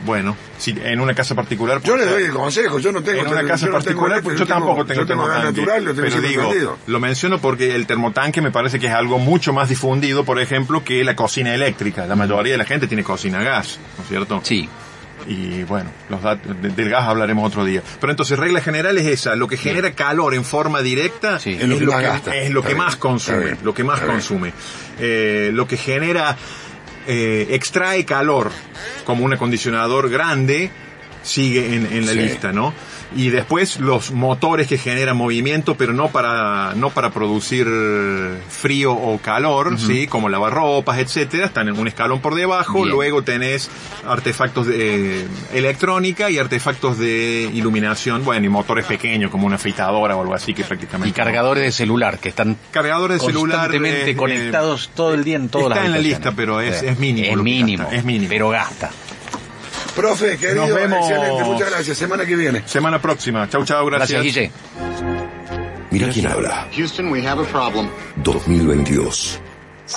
Bueno, 0.04 0.36
si 0.58 0.74
en 0.82 1.00
una 1.00 1.14
casa 1.14 1.34
particular... 1.34 1.82
Yo 1.82 1.96
le 1.96 2.04
pues, 2.04 2.14
doy 2.14 2.24
el 2.24 2.32
consejo, 2.32 2.78
yo 2.78 2.92
no 2.92 3.02
tengo... 3.02 3.20
en 3.20 3.28
una 3.28 3.42
yo 3.42 3.48
casa 3.48 3.66
no 3.66 3.72
tengo 3.72 3.84
particular, 3.84 4.12
eléctrico, 4.12 4.36
pues 4.36 4.38
yo 4.38 4.46
tampoco 4.46 4.84
tengo 4.86 5.00
yo 5.02 5.06
tengo 5.06 5.26
gas 5.26 5.42
termotanque. 5.42 5.60
natural, 5.60 5.84
lo 5.84 5.94
tengo 5.94 6.08
pero 6.08 6.50
digo, 6.50 6.78
lo 6.86 7.00
menciono 7.00 7.38
porque 7.38 7.74
el 7.74 7.86
termotanque 7.86 8.40
me 8.40 8.50
parece 8.50 8.78
que 8.78 8.86
es 8.86 8.92
algo 8.92 9.18
mucho 9.18 9.52
más 9.52 9.68
difundido, 9.68 10.24
por 10.24 10.40
ejemplo, 10.40 10.82
que 10.84 11.04
la 11.04 11.14
cocina 11.16 11.54
eléctrica. 11.54 12.06
La 12.06 12.16
mayoría 12.16 12.52
de 12.52 12.58
la 12.58 12.64
gente 12.64 12.86
tiene 12.86 13.04
cocina 13.04 13.40
a 13.40 13.42
gas, 13.42 13.78
¿no 13.96 14.02
es 14.02 14.08
cierto? 14.08 14.40
Sí. 14.42 14.68
Y 15.26 15.64
bueno, 15.64 15.90
los 16.08 16.20
del 16.22 16.88
gas 16.88 17.04
hablaremos 17.04 17.46
otro 17.46 17.64
día. 17.64 17.82
Pero 18.00 18.10
entonces, 18.10 18.38
regla 18.38 18.60
general 18.60 18.96
es 18.98 19.06
esa. 19.06 19.36
Lo 19.36 19.48
que 19.48 19.56
genera 19.56 19.92
calor 19.92 20.34
en 20.34 20.44
forma 20.44 20.80
directa 20.80 21.38
Sí. 21.38 21.58
es, 21.60 21.68
lo 21.68 21.78
que, 21.78 22.44
es 22.44 22.50
lo 22.50 22.62
que 22.62 22.74
más 22.74 22.96
consume. 22.96 23.56
Lo 23.62 23.74
que 23.74 23.84
más 23.84 24.00
consume. 24.00 24.52
Eh, 24.98 25.50
lo 25.52 25.66
que 25.66 25.76
genera, 25.76 26.36
eh, 27.06 27.48
extrae 27.50 28.04
calor 28.04 28.50
como 29.04 29.24
un 29.24 29.32
acondicionador 29.32 30.08
grande, 30.10 30.70
sigue 31.22 31.74
en, 31.74 31.86
en 31.86 32.06
la 32.06 32.12
Sí. 32.12 32.18
lista, 32.18 32.52
¿no? 32.52 32.72
Y 33.16 33.30
después 33.30 33.80
los 33.80 34.12
motores 34.12 34.68
que 34.68 34.78
generan 34.78 35.16
movimiento, 35.16 35.76
pero 35.76 35.92
no 35.92 36.08
para, 36.10 36.74
no 36.76 36.90
para 36.90 37.10
producir 37.10 37.66
frío 38.48 38.92
o 38.92 39.18
calor, 39.18 39.78
¿sí? 39.80 40.06
Como 40.06 40.28
lavarropas, 40.28 40.98
etcétera, 40.98 41.46
están 41.46 41.68
en 41.68 41.78
un 41.78 41.88
escalón 41.88 42.20
por 42.20 42.34
debajo, 42.34 42.82
Bien. 42.82 42.90
luego 42.90 43.22
tenés 43.22 43.68
artefactos 44.06 44.66
de 44.68 45.22
eh, 45.22 45.26
electrónica 45.54 46.30
y 46.30 46.38
artefactos 46.38 46.98
de 46.98 47.50
iluminación, 47.52 48.24
bueno, 48.24 48.46
y 48.46 48.48
motores 48.48 48.86
pequeños 48.86 49.30
como 49.30 49.46
una 49.46 49.56
afeitadora 49.56 50.16
o 50.16 50.20
algo 50.20 50.34
así 50.34 50.54
que 50.54 50.62
prácticamente. 50.64 51.08
Y 51.10 51.12
cargadores 51.12 51.64
de 51.64 51.72
celular 51.72 52.18
que 52.18 52.28
están 52.28 52.56
Cargadores 52.70 53.20
de 53.20 53.26
celular. 53.26 53.58
constantemente 53.58 54.10
eh, 54.12 54.16
conectados 54.16 54.86
eh, 54.86 54.90
todo 54.94 55.14
el 55.14 55.24
día 55.24 55.36
en 55.36 55.48
todas 55.48 55.68
está 55.68 55.76
las 55.80 55.86
en 55.86 55.92
la 55.92 55.98
lista, 55.98 56.32
pero 56.36 56.60
es, 56.60 56.78
Sí. 56.78 56.86
es 56.86 56.98
mínimo. 56.98 57.26
Es 57.28 57.36
mínimo, 57.42 57.88
es 57.90 58.04
mínimo. 58.04 58.28
pero 58.30 58.50
gasta. 58.50 58.90
Profe, 59.94 60.36
querido, 60.38 60.66
Nos 60.66 60.74
vemos. 60.74 61.08
excelente, 61.10 61.44
muchas 61.44 61.70
gracias. 61.70 61.98
Semana 61.98 62.24
que 62.26 62.36
viene. 62.36 62.62
Semana 62.66 63.00
próxima. 63.00 63.48
Chau, 63.48 63.64
chau, 63.64 63.86
Gracias, 63.86 64.22
gracias. 64.22 64.34
Guille. 64.34 64.50
Mira 65.90 66.08
quién 66.08 66.26
habla. 66.26 66.68
Houston, 66.76 67.10
we 67.10 67.26
have 67.26 67.42
a 67.42 67.46
problem. 67.46 67.88
2022. 68.22 69.40